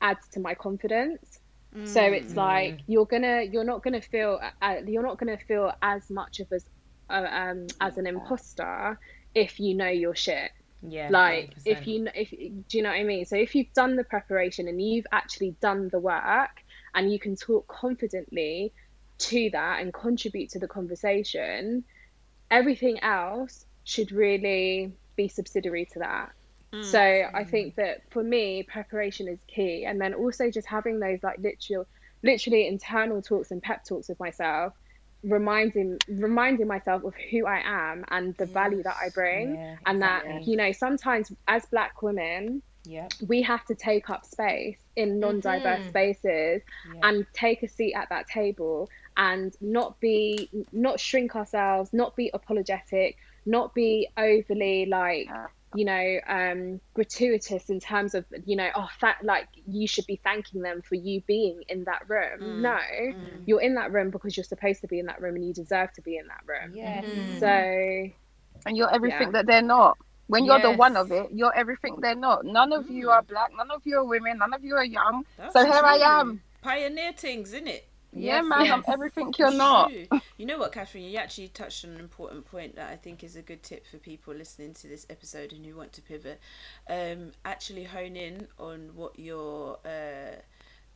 [0.00, 1.38] adds to my confidence.
[1.84, 6.04] So it's like you're gonna you're not gonna feel uh, you're not gonna feel as
[6.10, 6.64] much of as
[7.10, 8.98] uh, um as an imposter
[9.34, 10.50] if you know your shit.
[10.82, 11.08] Yeah.
[11.10, 11.62] like 100%.
[11.66, 13.24] if you kn- if do you know what i mean?
[13.24, 16.50] So if you've done the preparation and you've actually done the work
[16.94, 18.72] and you can talk confidently
[19.18, 21.84] to that and contribute to the conversation
[22.50, 26.32] everything else should really be subsidiary to that
[26.72, 26.84] Mm.
[26.84, 27.00] So
[27.34, 31.38] I think that for me, preparation is key, and then also just having those like
[31.38, 31.86] literal,
[32.22, 34.72] literally internal talks and pep talks with myself,
[35.22, 38.54] reminding reminding myself of who I am and the yes.
[38.54, 40.32] value that I bring, yeah, and exactly.
[40.32, 42.62] that you know sometimes as Black women.
[42.84, 43.06] Yeah.
[43.28, 45.88] We have to take up space in non-diverse mm-hmm.
[45.90, 46.62] spaces
[47.04, 52.30] and take a seat at that table and not be not shrink ourselves, not be
[52.32, 55.28] apologetic, not be overly like
[55.74, 60.20] you know um gratuitous in terms of you know oh that like you should be
[60.22, 62.60] thanking them for you being in that room mm.
[62.60, 63.16] no mm.
[63.46, 65.92] you're in that room because you're supposed to be in that room and you deserve
[65.92, 67.40] to be in that room yeah mm.
[67.40, 68.12] so
[68.66, 69.32] and you're everything yeah.
[69.32, 69.96] that they're not
[70.26, 70.66] when you're yes.
[70.66, 73.12] the one of it you're everything they're not none of you mm.
[73.12, 75.72] are black none of you are women none of you are young That's so here
[75.72, 75.88] true.
[75.88, 78.72] i am pioneer things isn't it yeah, yes, man, yes.
[78.72, 79.92] I'm everything you're not.
[80.36, 81.04] you know what, Catherine?
[81.04, 83.98] You actually touched on an important point that I think is a good tip for
[83.98, 86.40] people listening to this episode and who want to pivot.
[86.88, 90.36] Um, actually hone in on what your uh,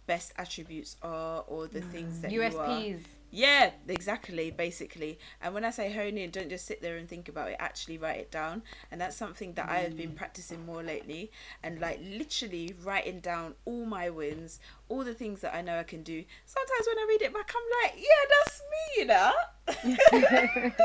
[0.06, 1.90] best attributes are or the mm.
[1.90, 2.52] things that USPs.
[2.52, 2.98] you are.
[3.30, 5.18] Yeah, exactly, basically.
[5.42, 7.98] And when I say hone in, don't just sit there and think about it, actually
[7.98, 8.62] write it down.
[8.90, 9.72] And that's something that mm.
[9.72, 10.16] I have been mm.
[10.16, 11.30] practicing more lately.
[11.62, 15.82] And like literally writing down all my wins, all the things that I know I
[15.82, 16.24] can do.
[16.44, 19.32] Sometimes when I read it back, I'm like, yeah, that's me, you know?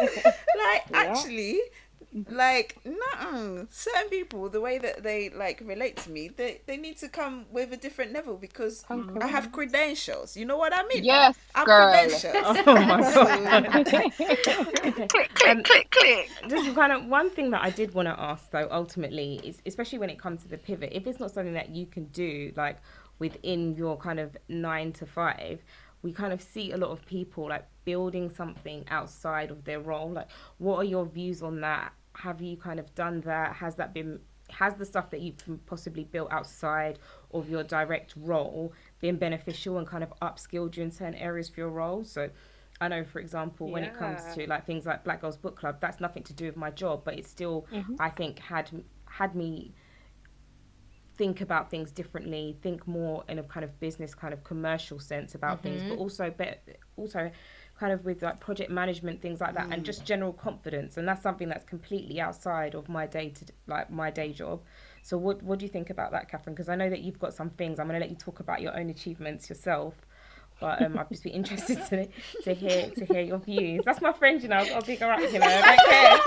[0.66, 0.98] like, yeah.
[0.98, 1.62] actually,
[2.30, 6.98] like no certain people the way that they like relate to me they they need
[6.98, 9.20] to come with a different level because okay.
[9.22, 10.36] i have credentials.
[10.36, 11.04] You know what i mean?
[11.06, 11.92] Yes I'm girl.
[11.92, 12.58] credentials.
[12.68, 13.02] Oh my
[13.84, 13.86] god.
[15.08, 16.30] Click click click click.
[16.50, 20.00] Just kind of one thing that i did want to ask though ultimately is especially
[20.00, 22.78] when it comes to the pivot if it's not something that you can do like
[23.20, 25.64] within your kind of nine to five
[26.02, 30.12] we kind of see a lot of people like building something outside of their role.
[30.12, 33.56] Like what are your views on that have you kind of done that?
[33.56, 37.00] Has that been has the stuff that you've possibly built outside
[37.34, 41.62] of your direct role been beneficial and kind of upskilled you in certain areas for
[41.62, 42.04] your role?
[42.04, 42.30] So
[42.82, 45.78] I know, for example, when it comes to like things like Black Girls Book Club,
[45.80, 47.96] that's nothing to do with my job, but it still, mm-hmm.
[48.00, 48.70] I think, had
[49.06, 49.74] had me
[51.16, 55.36] think about things differently, think more in a kind of business, kind of commercial sense
[55.36, 55.78] about mm-hmm.
[55.78, 56.46] things, but also, be,
[56.98, 57.30] also
[57.82, 59.74] kind of with like project management things like that mm.
[59.74, 63.90] and just general confidence and that's something that's completely outside of my day to like
[63.90, 64.62] my day job
[65.02, 67.34] so what what do you think about that catherine because i know that you've got
[67.34, 69.96] some things i'm going to let you talk about your own achievements yourself
[70.60, 72.08] but um, I'd just be interested to,
[72.44, 73.82] to hear to hear your views.
[73.84, 74.58] That's my friend, you know.
[74.58, 75.48] I'll big her up, you know.
[75.50, 76.22] I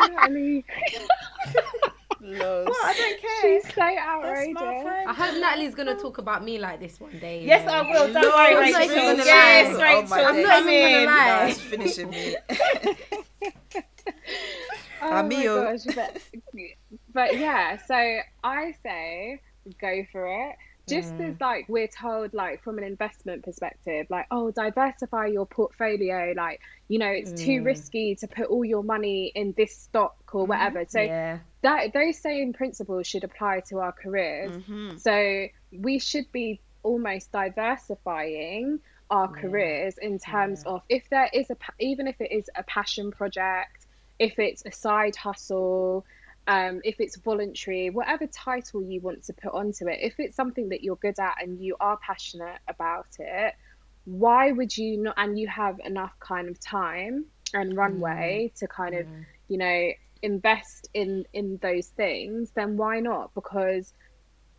[0.00, 0.16] don't
[1.60, 1.88] care.
[2.36, 2.84] What?
[2.84, 3.60] I don't care.
[3.62, 5.06] She's so outrageous.
[5.06, 7.44] I hope Natalie's gonna talk about me like this one day.
[7.44, 7.72] Yes, know?
[7.72, 8.12] I will.
[8.12, 8.80] Don't no, worry, Rachel.
[8.80, 9.24] Rachel.
[9.24, 10.12] Yes, Rachel.
[10.12, 11.48] Oh I'm not even gonna lie.
[11.48, 12.36] No, finishing me.
[15.02, 15.64] oh Amigo.
[15.64, 16.22] my gosh, but,
[17.12, 19.40] but yeah, so I say
[19.80, 20.56] go for it
[20.88, 21.30] just mm.
[21.30, 26.60] as like we're told like from an investment perspective like oh diversify your portfolio like
[26.88, 27.44] you know it's mm.
[27.44, 30.50] too risky to put all your money in this stock or mm-hmm.
[30.50, 31.38] whatever so yeah.
[31.62, 34.96] That those same principles should apply to our careers mm-hmm.
[34.96, 38.78] so we should be almost diversifying
[39.10, 39.40] our yeah.
[39.40, 40.72] careers in terms yeah.
[40.72, 43.86] of if there is a even if it is a passion project
[44.18, 46.04] if it's a side hustle
[46.48, 50.70] um, if it's voluntary, whatever title you want to put onto it, if it's something
[50.70, 53.54] that you're good at and you are passionate about it,
[54.06, 55.14] why would you not?
[55.18, 58.58] And you have enough kind of time and runway mm.
[58.60, 59.26] to kind of, mm.
[59.48, 59.90] you know,
[60.22, 62.50] invest in in those things.
[62.54, 63.34] Then why not?
[63.34, 63.92] Because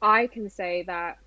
[0.02, 1.18] I can say that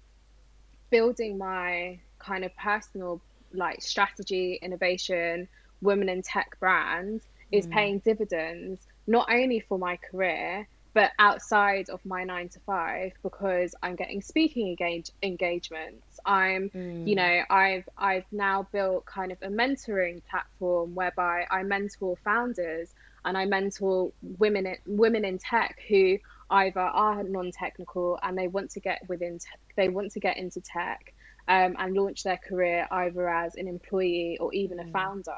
[0.91, 3.21] building my kind of personal
[3.53, 5.49] like strategy, innovation,
[5.81, 7.21] women in tech brand
[7.51, 7.73] is mm.
[7.73, 13.75] paying dividends not only for my career but outside of my nine to five because
[13.83, 16.21] I'm getting speaking engage engagements.
[16.25, 17.09] I'm, mm.
[17.09, 22.93] you know, I've I've now built kind of a mentoring platform whereby I mentor founders
[23.25, 26.19] and I mentor women in, women in tech who
[26.51, 29.47] either are non-technical and they want to get within te-
[29.77, 31.15] they want to get into tech
[31.49, 34.89] um, and launch their career either as an employee or even mm.
[34.89, 35.33] a founder.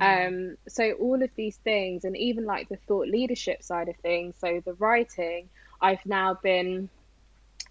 [0.00, 4.34] Um, so all of these things, and even like the thought leadership side of things,
[4.40, 5.48] so the writing,
[5.80, 6.88] I've now been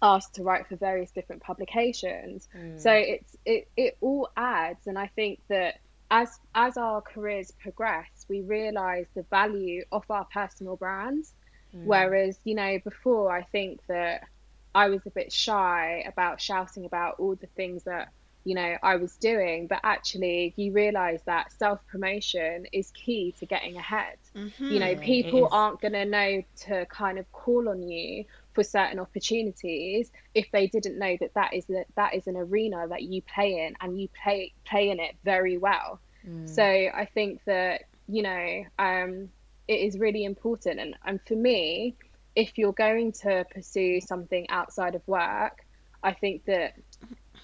[0.00, 2.48] asked to write for various different publications.
[2.56, 2.80] Mm.
[2.80, 5.80] So it's it it all adds, and I think that
[6.10, 11.34] as as our careers progress, we realise the value of our personal brands.
[11.74, 11.84] Mm.
[11.84, 14.28] Whereas you know before, I think that
[14.74, 18.08] I was a bit shy about shouting about all the things that
[18.44, 23.46] you know I was doing but actually you realize that self promotion is key to
[23.46, 24.18] getting ahead
[24.58, 28.24] you know people aren't going to know to kind of call on you
[28.54, 32.86] for certain opportunities if they didn't know that that is a, that is an arena
[32.88, 36.00] that you play in and you play play in it very well
[36.44, 39.28] so I think that you know um,
[39.66, 41.96] it is really important and, and for me
[42.36, 45.58] if you're going to pursue something outside of work
[46.02, 46.74] I think that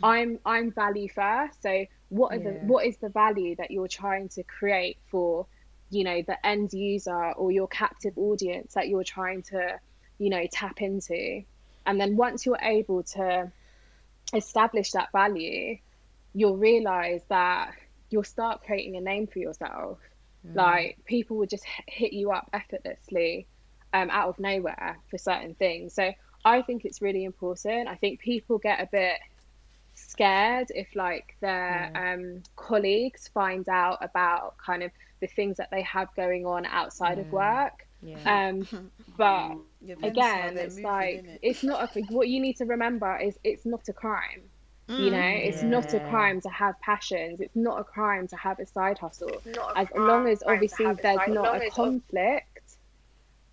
[0.03, 1.63] I'm I'm value first.
[1.63, 2.59] So what are the Yeah.
[2.61, 5.47] what is the value that you're trying to create for,
[5.91, 9.79] you know, the end user or your captive audience that you're trying to,
[10.21, 11.43] you know, tap into.
[11.87, 13.51] And then once you're able to
[14.35, 15.79] establish that value,
[16.35, 17.73] you'll realize that
[18.11, 19.99] you'll start creating a name for yourself.
[20.55, 23.47] Like people will just hit you up effortlessly
[23.93, 25.95] um, out of nowhere for certain things.
[25.95, 26.12] So
[26.45, 27.89] I think it's really important.
[27.89, 29.18] I think people get a bit
[29.95, 34.91] scared if like their um, colleagues find out about kind of
[35.21, 37.87] the things that they have going on outside of work.
[38.03, 38.48] Yeah.
[38.48, 41.38] Um, but Depends again, it's moving, like innit?
[41.42, 44.42] it's not a, what you need to remember is it's not a crime.
[44.88, 47.40] You know, it's not a crime to have passions.
[47.40, 51.28] It's not a crime to have a side hustle a as long as obviously there's
[51.28, 52.51] not a as ob- conflict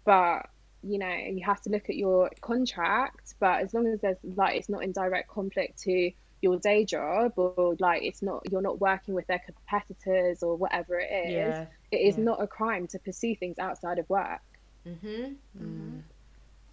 [0.07, 0.49] but
[0.81, 4.55] you know you have to look at your contract but as long as there's like
[4.55, 6.11] it's not in direct conflict to
[6.41, 10.99] your day job or like it's not you're not working with their competitors or whatever
[10.99, 12.23] it is Yeah, it is yeah.
[12.23, 14.41] not a crime to pursue things outside of work
[14.87, 15.99] Mm-hmm.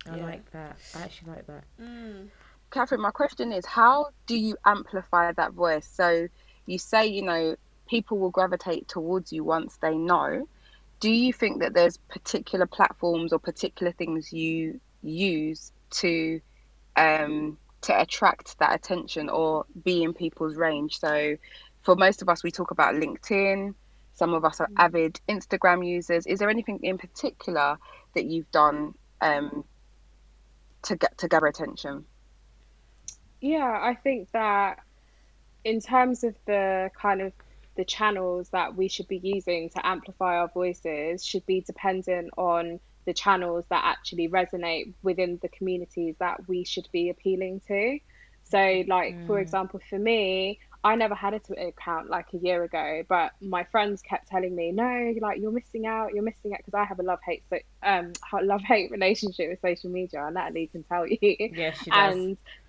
[0.09, 0.25] I Yeah.
[0.25, 0.77] like that.
[0.95, 1.65] I actually like that.
[1.81, 2.29] Mm.
[2.73, 5.89] Catherine, my question is how do you amplify that voice?
[5.93, 6.29] So
[6.67, 7.57] you say, you know,
[7.89, 10.47] people will gravitate towards you once they know.
[11.01, 16.41] Do you think that there's particular platforms or particular things you use to
[16.97, 20.99] um to attract that attention or be in people's range?
[20.99, 21.37] So
[21.83, 23.75] for most of us we talk about LinkedIn,
[24.15, 26.27] some of us are avid Instagram users.
[26.27, 27.79] Is there anything in particular
[28.15, 29.65] that you've done um
[30.83, 32.05] to get to gather attention?
[33.41, 34.79] Yeah, I think that
[35.65, 37.33] in terms of the kind of
[37.77, 42.79] the channels that we should be using to amplify our voices should be dependent on
[43.07, 47.99] the channels that actually resonate within the communities that we should be appealing to.
[48.45, 52.63] So, like, for example, for me, I never had a Twitter account like a year
[52.65, 56.59] ago, but my friends kept telling me, no, like, you're missing out, you're missing out,
[56.59, 60.35] because I have a love hate, so, um, love hate relationship with social media, and
[60.35, 62.29] Natalie can tell you Yeah, she does.
[62.29, 62.37] and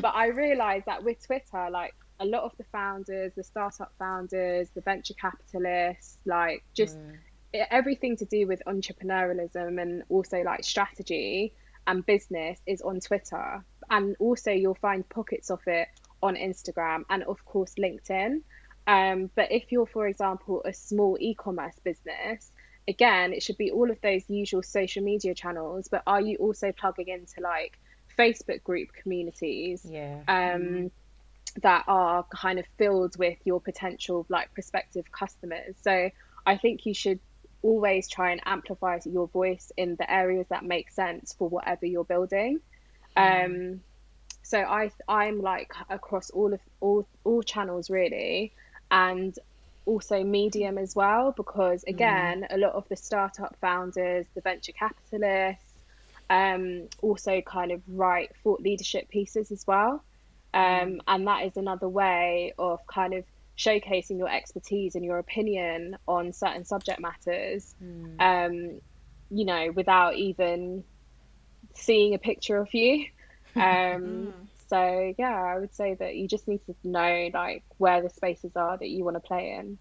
[0.00, 4.70] but I realized that with Twitter, like a lot of the founders, the startup founders,
[4.74, 11.52] the venture capitalists, like just e- everything to do with entrepreneurialism and also like strategy
[11.86, 13.64] and business is on Twitter.
[13.90, 15.88] And also you'll find pockets of it
[16.22, 18.40] on Instagram and of course LinkedIn.
[18.86, 22.50] Um, but if you're, for example, a small e-commerce business,
[22.88, 25.88] again, it should be all of those usual social media channels.
[25.88, 27.78] But are you also plugging into like
[28.18, 30.20] Facebook group communities Yeah.
[30.26, 30.90] um,
[31.62, 35.76] that are kind of filled with your potential like prospective customers?
[35.82, 36.10] So
[36.46, 37.20] I think you should
[37.62, 42.04] always try and amplify your voice in the areas that make sense for whatever you're
[42.04, 42.60] building.
[43.16, 43.80] Um,
[44.42, 48.52] so I I'm like across all of all all channels really,
[48.90, 49.36] and
[49.86, 55.72] also medium as well because again a lot of the startup founders, the venture capitalists,
[56.30, 60.02] um, also kind of write thought leadership pieces as well,
[60.54, 63.24] um, and that is another way of kind of
[63.56, 67.74] showcasing your expertise and your opinion on certain subject matters,
[68.20, 68.80] um,
[69.30, 70.84] you know, without even
[71.74, 73.06] seeing a picture of you.
[73.54, 74.32] Um,
[74.70, 78.52] so yeah, I would say that you just need to know like where the spaces
[78.56, 79.76] are that you want to play in.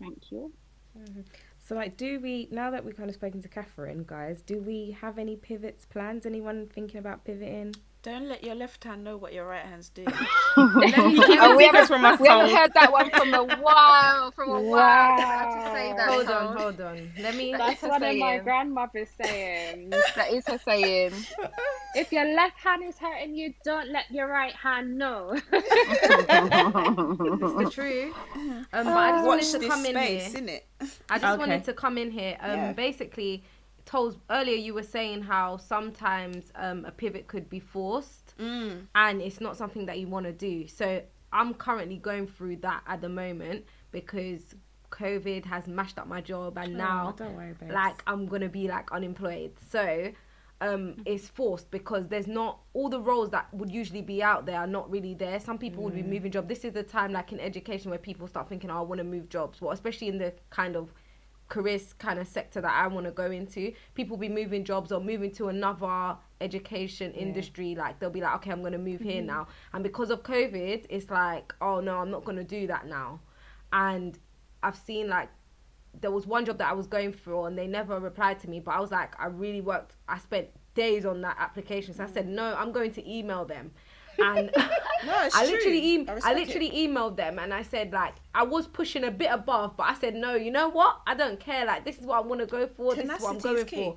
[0.00, 0.50] Thank you.
[1.58, 4.40] So, like, do we now that we've kind of spoken to Catherine, guys?
[4.40, 6.24] Do we have any pivots plans?
[6.24, 7.74] Anyone thinking about pivoting?
[8.02, 10.28] Don't let your left hand know what your right hand's doing.
[10.56, 14.30] Oh, we secrets from haven't, we haven't heard that one from a while.
[14.32, 15.28] From a while.
[15.28, 15.94] I have to say Wow.
[15.96, 16.08] that.
[16.10, 17.12] Hold Hold on, hold on.
[17.18, 17.54] Let me.
[17.56, 20.02] That's what my grandmothers saying.
[20.16, 21.26] That is her saying.
[21.94, 25.34] if your left hand is hurting you, don't let your right hand know.
[25.52, 26.06] It's
[27.58, 28.14] the truth.
[28.72, 30.42] Um, but I just Watch wanted to this come in space, here.
[30.42, 30.60] innit?
[31.10, 31.38] I just Okay.
[31.38, 32.36] wanted to come in here.
[32.40, 32.72] Um, Yeah.
[32.74, 33.42] basically,
[33.88, 38.86] told earlier you were saying how sometimes um a pivot could be forced, Mm.
[38.94, 40.66] and it's not something that you want to do.
[40.68, 40.86] So
[41.32, 44.42] I'm currently going through that at the moment because
[44.90, 48.68] COVID has mashed up my job, and now Oh, don't worry, like I'm gonna be
[48.68, 49.52] like unemployed.
[49.70, 50.12] So
[50.60, 54.58] um, is forced because there's not all the roles that would usually be out there
[54.58, 55.38] are not really there.
[55.38, 56.48] Some people would be moving jobs.
[56.48, 59.04] This is the time, like in education, where people start thinking, "Oh, I want to
[59.04, 60.92] move jobs." Well, especially in the kind of
[61.48, 65.00] careers kind of sector that I want to go into, people be moving jobs or
[65.00, 67.74] moving to another education industry.
[67.74, 69.26] Like they'll be like, "Okay, I'm going to move here mm-hmm.
[69.26, 72.86] now," and because of COVID, it's like, "Oh no, I'm not going to do that
[72.86, 73.20] now,"
[73.72, 74.18] and
[74.62, 75.28] I've seen like
[76.00, 78.60] there was one job that I was going for and they never replied to me,
[78.60, 81.94] but I was like, I really worked, I spent days on that application.
[81.94, 82.14] So I mm.
[82.14, 83.72] said, no, I'm going to email them.
[84.18, 84.50] And
[85.06, 88.66] No, I literally, em- I I, literally emailed them and I said, like, I was
[88.66, 91.00] pushing a bit above, but I said, no, you know what?
[91.06, 91.64] I don't care.
[91.64, 92.94] Like, this is what I want to go for.
[92.94, 93.96] This is what I'm going for.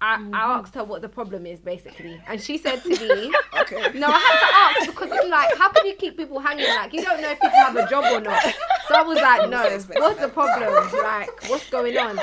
[0.00, 2.20] I, I asked her what the problem is, basically.
[2.26, 3.96] And she said to me, Okay.
[3.96, 6.64] no, I had to ask because I'm like, how can you keep people hanging?
[6.66, 8.42] Like, you don't know if people have a job or not.
[8.88, 9.62] So I was like, no,
[10.00, 11.02] what's the problem?
[11.02, 12.18] Like, what's going on?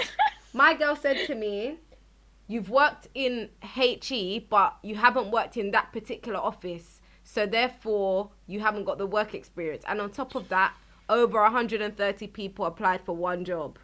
[0.53, 1.77] My girl said to me,
[2.47, 6.98] you've worked in HE, but you haven't worked in that particular office.
[7.31, 9.83] So therefore, you haven't got the work experience.
[9.87, 10.73] And on top of that,
[11.09, 13.77] over 130 people applied for one job.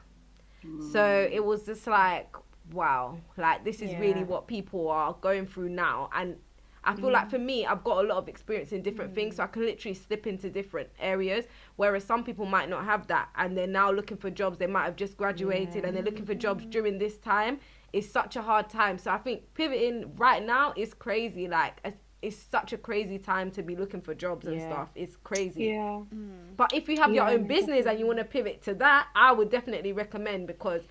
[0.64, 0.91] Hmm.
[0.91, 2.36] So it was just like,
[2.74, 6.10] wow, like this is really what people are going through now.
[6.16, 6.38] And
[6.84, 7.30] I feel like hmm.
[7.30, 9.93] for me, I've got a lot of experience in different things, so I can literally
[9.93, 11.46] slip into different areas.
[11.76, 14.58] Whereas some people might not have that, and they're now looking for jobs.
[14.58, 17.60] They might have just graduated, and they're looking for jobs during this time.
[17.93, 18.98] It's such a hard time.
[18.98, 21.48] So I think pivoting right now is crazy.
[21.48, 21.80] Like
[22.26, 24.69] it's- it's such a crazy time to be looking for jobs and Yeah.
[24.71, 24.89] stuff.
[24.95, 25.65] It's crazy.
[25.65, 26.01] Yeah.
[26.13, 26.55] Mm.
[26.57, 29.32] But if you have your own business and you want to pivot to that, I
[29.32, 30.82] would definitely recommend because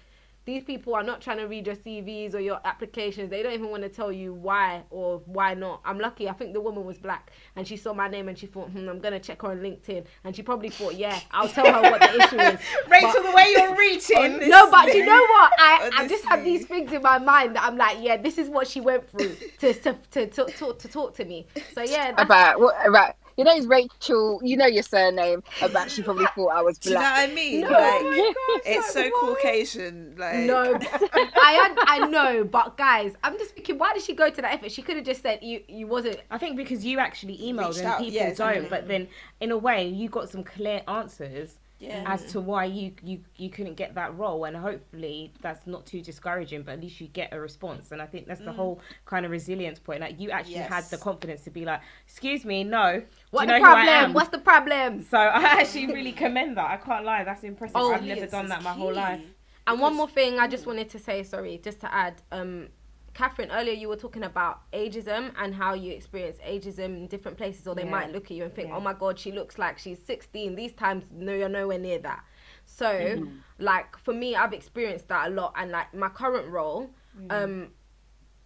[0.45, 3.31] these people are not trying to read your CVs or your applications.
[3.31, 5.81] They don't even want to tell you why or why not.
[5.85, 6.29] I'm lucky.
[6.29, 8.89] I think the woman was black and she saw my name and she thought, hmm,
[8.89, 10.05] I'm going to check her on LinkedIn.
[10.25, 12.61] And she probably thought, yeah, I'll tell her what the issue is.
[12.89, 14.41] Rachel, the way you're reaching.
[14.55, 15.53] No, but you know what?
[15.59, 18.49] I, I just have these things in my mind that I'm like, yeah, this is
[18.49, 21.47] what she went through to to to, to, to, to talk to me.
[21.75, 25.43] So yeah, About what about you know it's Rachel, you know your surname.
[25.63, 26.81] Uh, About she probably thought I was black.
[26.81, 27.23] Do you know black.
[27.23, 27.61] what I mean?
[27.61, 27.71] No.
[27.71, 29.37] like, oh it's so like, what?
[29.37, 30.15] Caucasian.
[30.17, 34.43] Like, No, I I know, but guys, I'm just thinking, why did she go to
[34.43, 34.71] that effort?
[34.73, 36.21] She could have just said you you wasn't.
[36.31, 38.69] I think because you actually emailed Reached and out, people yeah, don't, exactly.
[38.71, 39.09] but then
[39.41, 42.03] in a way you got some clear answers Yeah.
[42.07, 46.01] as to why you, you you couldn't get that role and hopefully that's not too
[46.01, 49.25] discouraging but at least you get a response and I think that's the whole kind
[49.27, 53.03] of resilience point like you actually had the confidence to be like excuse me no
[53.31, 54.15] What the you know who I problem?
[54.15, 55.03] What's the problem?
[55.05, 58.49] so I actually really commend that I can't lie that's impressive Oh, I've never done
[58.49, 59.21] that my whole life
[59.67, 62.69] And one more thing, I just wanted to say, sorry, just to add, um,
[63.15, 67.67] Catherine, earlier you were talking about ageism and how you experience ageism in different places,
[67.69, 67.91] or they Yeah.
[67.91, 68.77] might look at you and think, Yeah.
[68.77, 72.25] "Oh my God, she looks like she's 16." These times, no, you're nowhere near that.
[72.65, 73.31] So, Mm-hmm.
[73.59, 77.31] like for me, I've experienced that a lot, and like my current role, Mm.
[77.31, 77.73] um,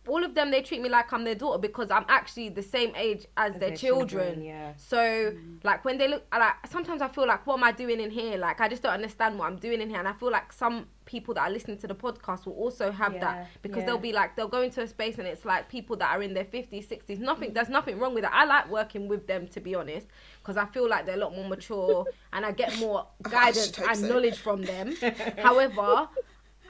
[0.08, 2.92] all of them they treat me like I'm their daughter because I'm actually the same
[2.96, 4.08] age as, their, their children.
[4.08, 4.72] children, yeah.
[4.76, 5.34] So
[5.64, 8.38] like when they look, like sometimes I feel like, what am I doing in here?
[8.38, 10.86] Like I just don't understand what I'm doing in here, and I feel like some
[11.08, 13.86] people that are listening to the podcast will also have Yeah, that because yeah.
[13.86, 16.34] they'll be like they'll go into a space and it's like people that are in
[16.34, 17.54] their 50s 60s nothing mm.
[17.54, 20.06] there's nothing wrong with it i like working with them to be honest
[20.42, 22.04] because i feel like they're a lot more mature
[22.34, 24.06] and i get more guidance and so.
[24.06, 24.94] knowledge from them
[25.38, 26.08] however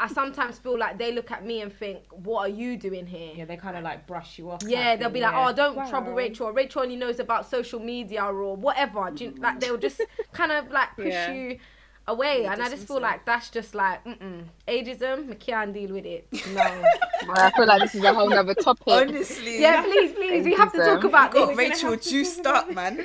[0.00, 3.32] I sometimes feel like they look at me and think, "What are you doing here?"
[3.34, 5.48] yeah they kind of like brush you off Yeah, they'll be like, yeah.
[5.48, 5.88] "Oh, don't Wow.
[5.90, 6.46] trouble Rachel.
[6.46, 10.00] Or Rachel only knows about social media or whatever." Do you, like they'll just
[10.32, 11.32] kind of like push Yeah.
[11.32, 11.58] you
[12.06, 14.44] away, Yeah, and I just feel like that's just like mm-mm.
[14.66, 15.30] ageism.
[15.30, 16.26] I can't deal with it.
[16.54, 16.62] No.
[17.34, 18.86] I feel like this is a whole nother topic.
[18.86, 20.44] Honestly, yeah, please, please.
[20.44, 21.04] We have to talk Ageism.
[21.08, 21.56] about got this.
[21.58, 23.04] Rachel juiced up, man.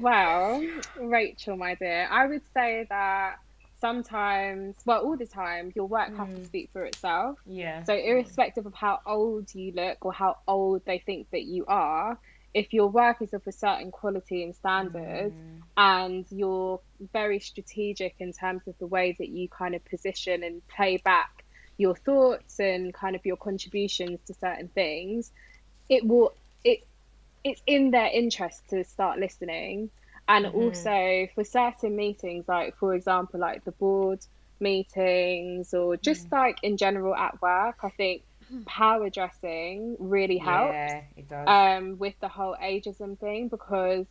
[0.00, 0.62] Well,
[1.00, 3.36] Rachel, my dear, I would say that
[3.82, 6.46] sometimes, well, all the time, your work has to mm.
[6.46, 7.38] speak for itself.
[7.44, 7.82] yeah.
[7.82, 12.16] So, irrespective of how old you look or how old they think that you are,
[12.54, 15.62] if your work is of a certain quality and standard mm.
[15.76, 16.80] and you're
[17.12, 21.44] very strategic in terms of the way that you kind of position and play back
[21.76, 25.32] your thoughts and kind of your contributions to certain things,
[25.88, 26.86] it will it
[27.42, 29.90] it's in their interest to start listening
[30.28, 30.58] and mm-hmm.
[30.58, 34.20] also for certain meetings like for example like the board
[34.60, 36.32] meetings or just mm.
[36.32, 38.62] like in general at work i think hmm.
[38.62, 44.06] power dressing really helps yeah it does um, with the whole ageism thing because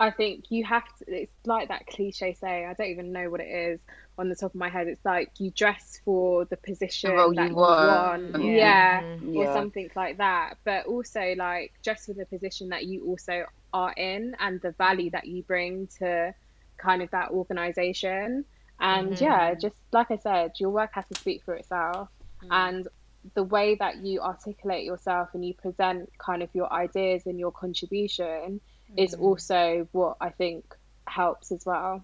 [0.00, 1.04] I think you have to.
[1.08, 2.66] It's like that cliche saying.
[2.66, 3.80] I don't even know what it is
[4.18, 4.88] on the top of my head.
[4.88, 8.32] It's like you dress for the position role that you you want.
[8.32, 8.50] want, Yeah.
[8.50, 9.36] yeah, mm-hmm.
[9.36, 9.52] or Yeah.
[9.52, 10.54] something like that.
[10.64, 15.10] But also like dress for the position that you also are in and the value
[15.10, 16.34] that you bring to
[16.78, 18.44] kind of that organization.
[18.80, 22.08] And yeah, just like I said, your work has to speak for itself.
[22.50, 22.88] And
[23.34, 27.52] the way that you articulate yourself and you present kind of your ideas and your
[27.52, 28.60] contribution
[28.96, 29.20] is Mm.
[29.20, 30.64] also what I think
[31.06, 32.02] helps as well.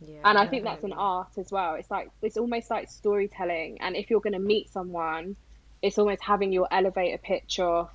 [0.00, 1.74] Yeah, And I think that's an art as well.
[1.74, 3.80] It's like it's almost like storytelling.
[3.80, 5.36] And if you're going to meet someone,
[5.82, 7.90] it's almost having your elevator pitch of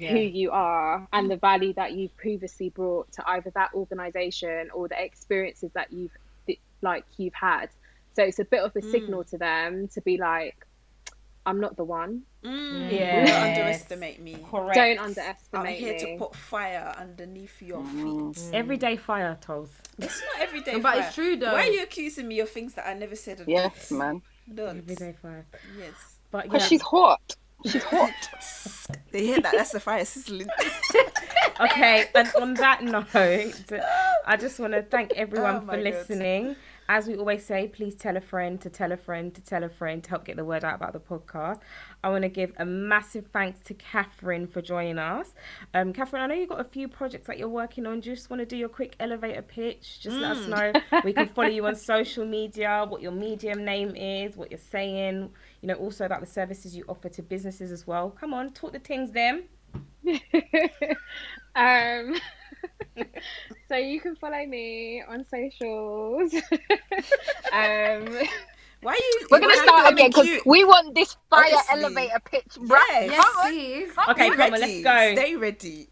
[0.00, 4.88] who you are and the value that you've previously brought to either that organization or
[4.88, 6.10] the experiences that you've
[6.82, 7.70] like you've had.
[8.14, 8.90] So it's a bit of a Mm.
[8.90, 10.66] signal to them to be like,
[11.46, 12.22] I'm not the one.
[12.42, 13.28] Mm, Yes.
[13.30, 14.36] Don't underestimate me.
[14.50, 14.74] Correct.
[14.74, 14.98] Don't
[15.54, 15.98] I'm here me.
[16.00, 18.34] to put fire underneath your Mm.
[18.36, 18.50] feet.
[18.54, 19.70] Everyday fire tolls.
[19.98, 21.00] It's not everyday but fire.
[21.06, 21.52] it's true though.
[21.52, 23.42] Why are you accusing me of things that I never said?
[23.46, 23.98] Yes, did?
[23.98, 24.22] man.
[24.52, 24.78] Don't.
[24.78, 25.46] Everyday fire.
[25.78, 25.94] Yes.
[26.30, 26.66] But Because yeah.
[26.68, 27.36] she's hot.
[27.64, 28.12] She's hot.
[29.10, 29.52] They hear that?
[29.52, 30.48] That's the fire sizzling.
[31.60, 33.04] okay, and on that note,
[34.26, 35.80] I just want to thank everyone Oh for God.
[35.84, 36.56] listening.
[36.88, 39.68] As we always say, please tell a friend to tell a friend to tell a
[39.70, 41.60] friend to help get the word out about the podcast.
[42.02, 45.32] I want to give a massive thanks to Catherine for joining us.
[45.72, 48.00] Um, Catherine, I know you've got a few projects that you're working on.
[48.00, 50.00] Do you just want to do your quick elevator pitch?
[50.00, 50.72] Just let us know.
[51.04, 55.30] We can follow you on social media, what your medium name is, what you're saying,
[55.64, 58.10] you know, also about the services you offer to businesses as well.
[58.10, 59.44] Come on, talk the things them.
[61.56, 62.16] um,
[63.68, 66.34] so you can follow me on socials.
[67.50, 68.04] um,
[68.82, 69.26] Why are you?
[69.30, 71.80] We're gonna start again because we want this fire Honestly.
[71.80, 72.76] elevator pitch, bruh.
[72.90, 73.10] Yes.
[73.12, 73.50] Yes, on.
[73.50, 73.90] please.
[74.10, 74.82] Okay, Be come on, let's ready.
[74.82, 75.12] go.
[75.14, 75.88] Stay ready.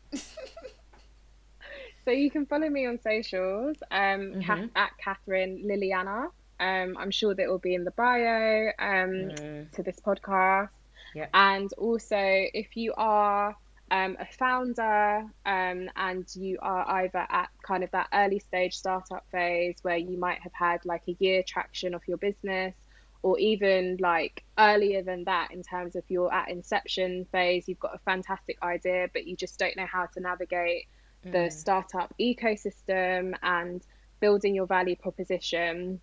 [2.04, 4.70] so you can follow me on socials um, Kath- Mhm.
[4.76, 6.28] at Catherine Liliana.
[6.60, 9.70] Um, I'm sure that it will be in the bio um, Mm.
[9.72, 10.68] to this podcast.
[11.14, 11.26] Yeah.
[11.34, 13.54] And also, if you are
[13.90, 19.24] um, a founder um, and you are either at kind of that early stage startup
[19.30, 22.74] phase where you might have had like a year traction of your business,
[23.22, 27.94] or even like earlier than that in terms of you're at inception phase, you've got
[27.94, 30.86] a fantastic idea, but you just don't know how to navigate
[31.24, 33.86] the startup ecosystem and
[34.18, 36.00] building your value proposition,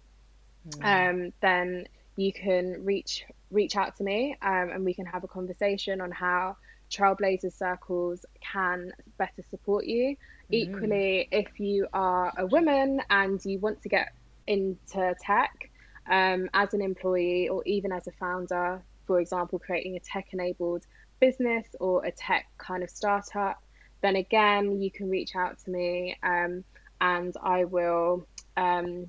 [0.81, 5.27] um, then you can reach reach out to me um, and we can have a
[5.27, 6.55] conversation on how
[6.91, 10.15] Trailblazers Circles can better support you.
[10.51, 14.13] Equally, if you are a woman and you want to get
[14.47, 15.69] into tech
[16.09, 20.85] um, as an employee or even as a founder, for example, creating a tech enabled
[21.19, 23.61] business or a tech kind of startup,
[24.01, 26.63] then again, you can reach out to me um,
[27.01, 28.25] and I will
[28.57, 29.07] um,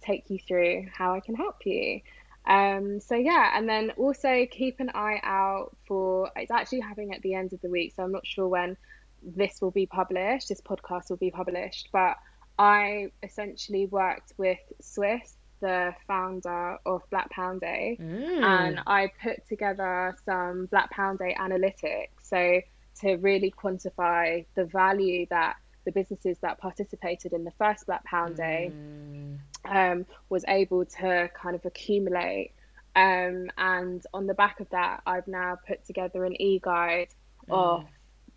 [0.00, 2.00] take you through how I can help you.
[2.46, 7.20] Um, so yeah, and then also keep an eye out for it's actually happening at
[7.22, 8.76] the end of the week, so I'm not sure when
[9.22, 12.16] this will be published, this podcast will be published, but
[12.58, 18.42] I essentially worked with Swiss, the founder of Black Pound Day, Mm.
[18.42, 22.08] and I put together some Black Pound Day analytics.
[22.22, 22.60] So
[23.00, 28.36] to really quantify the value that the businesses that participated in the first Black Pound
[28.36, 29.38] Day Mm.
[29.64, 32.52] Um, was able to kind of accumulate.
[32.96, 37.08] Um, and on the back of that, I've now put together an e guide
[37.50, 37.84] of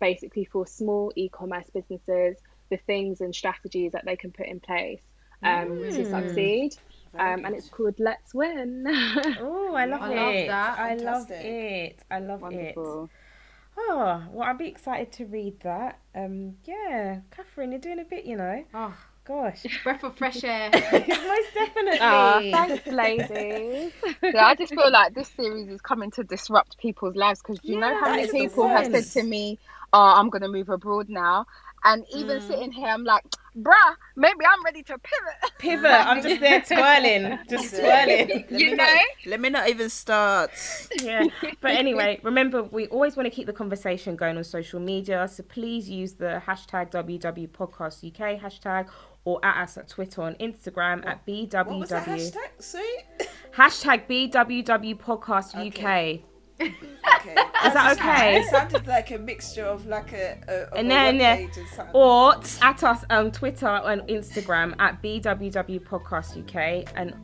[0.00, 2.36] basically for small e commerce businesses
[2.70, 5.02] the things and strategies that they can put in place
[5.42, 6.10] um, to Mm.
[6.10, 6.72] succeed.
[7.18, 8.84] Um, and it's called Let's Win.
[8.86, 10.16] Oh, I love I it.
[10.16, 10.78] love that.
[10.78, 12.02] I love it.
[12.10, 12.74] I love it.
[13.76, 15.98] Oh, well, I'll be excited to read that.
[16.14, 18.64] Um, yeah, Catherine, you're doing a bit, you know.
[18.74, 18.94] Oh,
[19.24, 20.74] Gosh, breath of fresh air.
[21.08, 22.00] most definitely.
[22.00, 23.92] Ah, thanks, ladies.
[24.32, 27.76] Yeah, I just feel like this series is coming to disrupt people's lives because you
[27.78, 29.58] know how many people have said to me,
[29.92, 31.46] "Oh, I'm gonna move abroad now,"
[31.84, 32.46] and even Mm.
[32.46, 33.24] sitting here, I'm like,
[33.56, 35.90] "Bruh, maybe I'm ready to pivot." Pivot.
[35.90, 38.28] I'm just there twirling, just twirling.
[38.28, 39.00] Let You me not, know?
[39.26, 40.50] let me not even start.
[41.02, 41.24] yeah.
[41.60, 45.28] But anyway, remember, we always want to keep the conversation going on social media.
[45.28, 48.88] So please use the hashtag WW Podcast UK hashtag
[49.24, 51.66] or at us at Twitter and Instagram at BWW.
[51.66, 52.48] What was that hashtag?
[52.58, 52.84] Sorry.
[53.54, 56.22] Hashtag BWW Podcast UK.
[57.18, 57.34] Okay.
[57.66, 58.40] Is that okay?
[58.40, 61.34] It sounded like a mixture of like a, a of And a then, yeah.
[61.36, 61.88] and.
[61.92, 66.90] Or at us on Twitter and Instagram at BWW Podcast UK.
[66.96, 67.14] And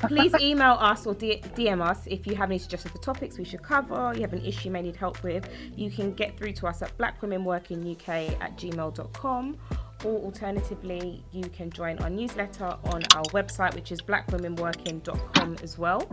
[0.00, 3.62] please email us or DM us if you have any suggestions for topics we should
[3.62, 5.48] cover, you have an issue you may need help with.
[5.76, 8.08] You can get through to us at blackwomenworkinguk
[8.40, 9.58] at gmail.com.
[10.02, 16.08] Or alternatively, you can join our newsletter on our website, which is blackwomenworking.com as well.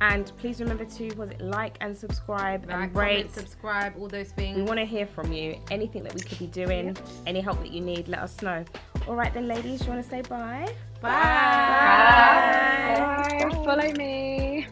[0.00, 4.08] And please remember to was it like and subscribe like, and rate, comment, subscribe, all
[4.08, 4.56] those things.
[4.56, 5.58] We want to hear from you.
[5.70, 6.94] Anything that we could be doing, yeah.
[7.26, 8.64] any help that you need, let us know.
[9.06, 10.72] All right then, ladies, you want to say bye?
[11.00, 11.10] Bye.
[11.10, 12.94] Bye.
[12.98, 13.48] bye.
[13.48, 13.64] bye.
[13.64, 14.66] Follow me.